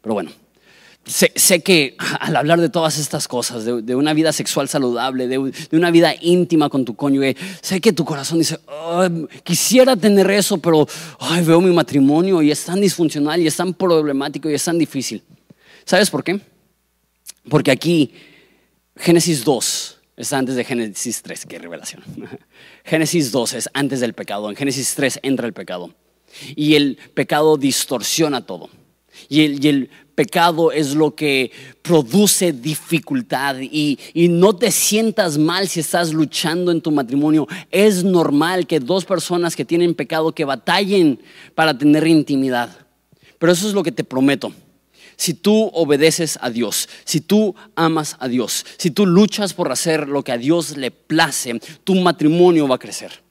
Pero 0.00 0.14
bueno, 0.14 0.30
sé, 1.04 1.62
que 1.64 1.96
al 2.20 2.36
hablar 2.36 2.60
de 2.60 2.68
todas 2.68 2.98
estas 2.98 3.26
cosas, 3.26 3.64
de, 3.64 3.96
una 3.96 4.14
vida 4.14 4.32
sexual 4.32 4.68
saludable, 4.68 5.26
de, 5.26 5.38
una 5.72 5.90
vida 5.90 6.14
íntima 6.20 6.68
con 6.68 6.84
tu 6.84 6.94
cónyuge, 6.94 7.36
sé 7.60 7.80
que 7.80 7.92
tu 7.92 8.04
corazón 8.04 8.38
dice, 8.38 8.60
quisiera 9.42 9.96
tener 9.96 10.30
eso, 10.30 10.56
pero 10.58 10.86
veo 11.44 11.60
mi 11.60 11.72
matrimonio 11.72 12.40
y 12.42 12.52
es 12.52 12.64
tan 12.64 12.80
disfuncional 12.80 13.40
y 13.40 13.48
es 13.48 13.56
tan 13.56 13.74
problemático 13.74 14.48
y 14.48 14.54
es 14.54 14.62
tan 14.62 14.78
difícil. 14.78 15.20
¿Sabes 15.84 16.10
por 16.10 16.22
qué? 16.22 16.40
Porque 17.48 17.72
aquí, 17.72 18.12
Génesis 18.94 19.42
2, 19.42 19.98
es 20.16 20.32
antes 20.32 20.56
de 20.56 20.64
Génesis 20.64 21.22
3, 21.22 21.46
qué 21.46 21.58
revelación. 21.58 22.02
Génesis 22.84 23.32
2 23.32 23.54
es 23.54 23.70
antes 23.72 24.00
del 24.00 24.12
pecado, 24.12 24.50
en 24.50 24.56
Génesis 24.56 24.94
3 24.94 25.20
entra 25.22 25.46
el 25.46 25.52
pecado. 25.52 25.94
Y 26.56 26.74
el 26.74 26.98
pecado 27.14 27.56
distorsiona 27.56 28.46
todo. 28.46 28.70
Y 29.28 29.68
el, 29.68 29.90
pecado 30.14 30.72
es 30.72 30.94
lo 30.94 31.14
que 31.14 31.50
produce 31.80 32.52
dificultad 32.52 33.56
y, 33.60 33.98
y, 34.12 34.28
no 34.28 34.54
te 34.54 34.70
sientas 34.70 35.38
mal 35.38 35.68
si 35.68 35.80
estás 35.80 36.12
luchando 36.12 36.70
en 36.70 36.82
tu 36.82 36.90
matrimonio. 36.90 37.48
Es 37.70 38.04
normal 38.04 38.66
que 38.66 38.78
dos 38.78 39.06
personas 39.06 39.56
que 39.56 39.64
tienen 39.64 39.94
pecado 39.94 40.32
que 40.32 40.44
batallen 40.44 41.18
para 41.54 41.76
tener 41.76 42.06
intimidad. 42.06 42.76
Pero 43.38 43.52
eso 43.52 43.66
es 43.66 43.72
lo 43.72 43.82
que 43.82 43.90
te 43.90 44.04
prometo 44.04 44.52
si 45.22 45.34
tú 45.34 45.70
obedeces 45.72 46.36
a 46.42 46.50
Dios, 46.50 46.88
si 47.04 47.20
tú 47.20 47.54
amas 47.76 48.16
a 48.18 48.26
Dios, 48.26 48.66
si 48.76 48.90
tú 48.90 49.06
luchas 49.06 49.54
por 49.54 49.70
hacer 49.70 50.08
lo 50.08 50.24
que 50.24 50.32
a 50.32 50.36
Dios 50.36 50.76
le 50.76 50.90
place, 50.90 51.60
tu 51.84 51.94
matrimonio 51.94 52.66
va 52.66 52.74
a 52.74 52.78
crecer, 52.80 53.22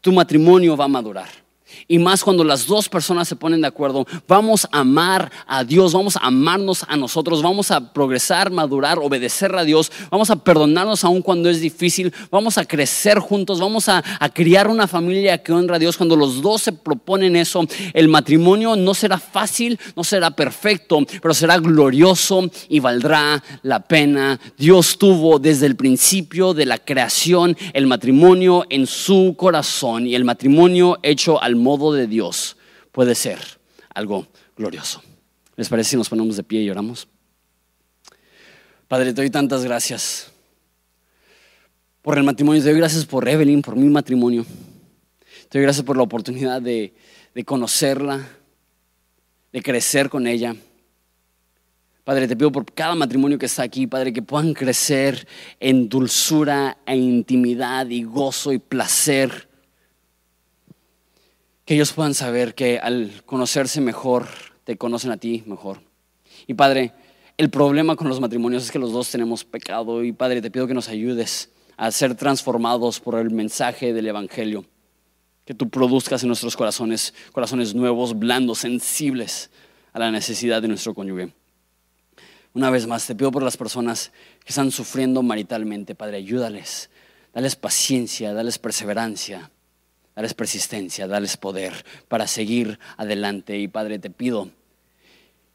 tu 0.00 0.10
matrimonio 0.10 0.74
va 0.74 0.86
a 0.86 0.88
madurar. 0.88 1.43
Y 1.88 1.98
más 1.98 2.24
cuando 2.24 2.44
las 2.44 2.66
dos 2.66 2.88
personas 2.88 3.28
se 3.28 3.36
ponen 3.36 3.60
de 3.60 3.68
acuerdo, 3.68 4.06
vamos 4.28 4.66
a 4.70 4.80
amar 4.80 5.30
a 5.46 5.64
Dios, 5.64 5.92
vamos 5.92 6.16
a 6.16 6.20
amarnos 6.20 6.84
a 6.88 6.96
nosotros, 6.96 7.42
vamos 7.42 7.70
a 7.70 7.92
progresar, 7.92 8.50
madurar, 8.50 8.98
obedecer 8.98 9.54
a 9.54 9.64
Dios, 9.64 9.90
vamos 10.10 10.30
a 10.30 10.36
perdonarnos 10.36 11.04
aún 11.04 11.22
cuando 11.22 11.48
es 11.50 11.60
difícil, 11.60 12.12
vamos 12.30 12.58
a 12.58 12.64
crecer 12.64 13.18
juntos, 13.18 13.60
vamos 13.60 13.88
a, 13.88 14.02
a 14.20 14.28
criar 14.28 14.68
una 14.68 14.86
familia 14.86 15.42
que 15.42 15.52
honra 15.52 15.76
a 15.76 15.78
Dios. 15.78 15.96
Cuando 15.96 16.16
los 16.16 16.42
dos 16.42 16.62
se 16.62 16.72
proponen 16.72 17.36
eso, 17.36 17.66
el 17.92 18.08
matrimonio 18.08 18.76
no 18.76 18.94
será 18.94 19.18
fácil, 19.18 19.78
no 19.96 20.04
será 20.04 20.30
perfecto, 20.30 21.00
pero 21.20 21.34
será 21.34 21.58
glorioso 21.58 22.50
y 22.68 22.80
valdrá 22.80 23.42
la 23.62 23.80
pena. 23.80 24.40
Dios 24.58 24.98
tuvo 24.98 25.38
desde 25.38 25.66
el 25.66 25.76
principio 25.76 26.54
de 26.54 26.66
la 26.66 26.78
creación 26.78 27.56
el 27.72 27.86
matrimonio 27.86 28.64
en 28.70 28.86
su 28.86 29.34
corazón 29.36 30.06
y 30.06 30.14
el 30.14 30.24
matrimonio 30.24 30.98
hecho 31.02 31.42
al 31.42 31.56
modo 31.64 31.92
de 31.94 32.06
Dios 32.06 32.56
puede 32.92 33.14
ser 33.14 33.38
algo 33.94 34.28
glorioso. 34.56 35.02
¿Les 35.56 35.68
parece 35.68 35.90
si 35.90 35.96
nos 35.96 36.08
ponemos 36.08 36.36
de 36.36 36.42
pie 36.42 36.62
y 36.62 36.70
oramos? 36.70 37.08
Padre, 38.86 39.12
te 39.12 39.22
doy 39.22 39.30
tantas 39.30 39.64
gracias 39.64 40.30
por 42.02 42.18
el 42.18 42.24
matrimonio, 42.24 42.62
te 42.62 42.68
doy 42.68 42.78
gracias 42.78 43.06
por 43.06 43.26
Evelyn, 43.26 43.62
por 43.62 43.76
mi 43.76 43.88
matrimonio. 43.88 44.44
Te 45.48 45.58
doy 45.58 45.62
gracias 45.62 45.86
por 45.86 45.96
la 45.96 46.02
oportunidad 46.02 46.60
de, 46.60 46.94
de 47.34 47.44
conocerla, 47.44 48.28
de 49.52 49.62
crecer 49.62 50.10
con 50.10 50.26
ella. 50.26 50.54
Padre, 52.04 52.28
te 52.28 52.36
pido 52.36 52.52
por 52.52 52.70
cada 52.70 52.94
matrimonio 52.94 53.38
que 53.38 53.46
está 53.46 53.62
aquí, 53.62 53.86
Padre, 53.86 54.12
que 54.12 54.20
puedan 54.20 54.52
crecer 54.52 55.26
en 55.58 55.88
dulzura 55.88 56.76
e 56.84 56.94
intimidad 56.96 57.88
y 57.88 58.02
gozo 58.02 58.52
y 58.52 58.58
placer 58.58 59.48
que 61.64 61.74
ellos 61.74 61.92
puedan 61.92 62.14
saber 62.14 62.54
que 62.54 62.78
al 62.78 63.22
conocerse 63.24 63.80
mejor, 63.80 64.28
te 64.64 64.76
conocen 64.76 65.10
a 65.10 65.16
ti 65.16 65.42
mejor. 65.46 65.80
Y 66.46 66.54
Padre, 66.54 66.92
el 67.36 67.50
problema 67.50 67.96
con 67.96 68.08
los 68.08 68.20
matrimonios 68.20 68.64
es 68.64 68.70
que 68.70 68.78
los 68.78 68.92
dos 68.92 69.10
tenemos 69.10 69.44
pecado 69.44 70.04
y 70.04 70.12
Padre, 70.12 70.42
te 70.42 70.50
pido 70.50 70.66
que 70.66 70.74
nos 70.74 70.88
ayudes 70.88 71.50
a 71.76 71.90
ser 71.90 72.14
transformados 72.14 73.00
por 73.00 73.18
el 73.18 73.30
mensaje 73.30 73.92
del 73.92 74.06
Evangelio. 74.06 74.64
Que 75.44 75.54
tú 75.54 75.68
produzcas 75.68 76.22
en 76.22 76.28
nuestros 76.28 76.56
corazones 76.56 77.12
corazones 77.32 77.74
nuevos, 77.74 78.18
blandos, 78.18 78.58
sensibles 78.58 79.50
a 79.92 79.98
la 79.98 80.10
necesidad 80.10 80.62
de 80.62 80.68
nuestro 80.68 80.94
cónyuge. 80.94 81.32
Una 82.52 82.70
vez 82.70 82.86
más, 82.86 83.06
te 83.06 83.14
pido 83.14 83.32
por 83.32 83.42
las 83.42 83.56
personas 83.56 84.12
que 84.44 84.50
están 84.50 84.70
sufriendo 84.70 85.22
maritalmente, 85.22 85.94
Padre, 85.94 86.18
ayúdales, 86.18 86.88
dales 87.32 87.56
paciencia, 87.56 88.32
dales 88.32 88.58
perseverancia 88.58 89.50
Dales 90.16 90.34
persistencia, 90.34 91.06
dales 91.06 91.36
poder 91.36 91.84
para 92.08 92.26
seguir 92.26 92.78
adelante. 92.96 93.58
Y 93.58 93.68
Padre, 93.68 93.98
te 93.98 94.10
pido 94.10 94.50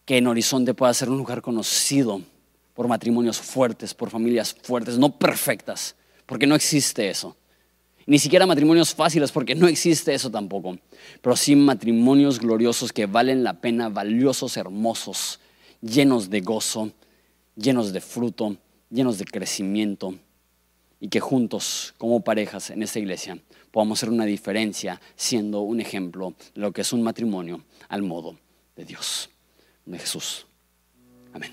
que 0.06 0.18
en 0.18 0.28
Horizonte 0.28 0.74
pueda 0.74 0.94
ser 0.94 1.10
un 1.10 1.18
lugar 1.18 1.42
conocido 1.42 2.22
por 2.74 2.88
matrimonios 2.88 3.40
fuertes, 3.40 3.94
por 3.94 4.10
familias 4.10 4.54
fuertes, 4.54 4.98
no 4.98 5.18
perfectas, 5.18 5.96
porque 6.26 6.48
no 6.48 6.56
existe 6.56 7.10
eso. 7.10 7.36
Ni 8.06 8.18
siquiera 8.18 8.48
matrimonios 8.48 8.96
fáciles, 8.96 9.32
porque 9.32 9.54
no 9.54 9.68
existe 9.68 10.14
eso 10.16 10.32
tampoco. 10.32 10.80
Pero 11.22 11.36
sí 11.36 11.56
matrimonios 11.56 12.40
gloriosos 12.40 12.92
que 12.92 13.06
valen 13.06 13.44
la 13.44 13.62
pena, 13.62 13.90
valiosos, 13.90 14.58
hermosos, 14.58 15.40
llenos 15.80 16.32
de 16.32 16.42
gozo, 16.42 16.92
llenos 17.56 17.94
de 17.94 18.02
fruto, 18.02 18.58
llenos 18.90 19.20
de 19.20 19.26
crecimiento. 19.26 20.16
Y 21.00 21.10
que 21.10 21.20
juntos, 21.20 21.94
como 22.00 22.22
parejas 22.22 22.72
en 22.72 22.82
esta 22.82 22.98
iglesia, 22.98 23.38
podamos 23.72 24.00
hacer 24.00 24.10
una 24.10 24.26
diferencia 24.26 25.00
siendo 25.16 25.62
un 25.62 25.82
ejemplo 25.82 26.34
de 26.54 26.62
lo 26.62 26.72
que 26.72 26.82
es 26.82 26.94
un 26.94 27.02
matrimonio 27.02 27.64
al 27.88 28.02
modo 28.02 28.38
de 28.76 28.86
Dios, 28.86 29.30
de 29.86 30.00
Jesús. 30.00 30.46
Amén. 31.34 31.52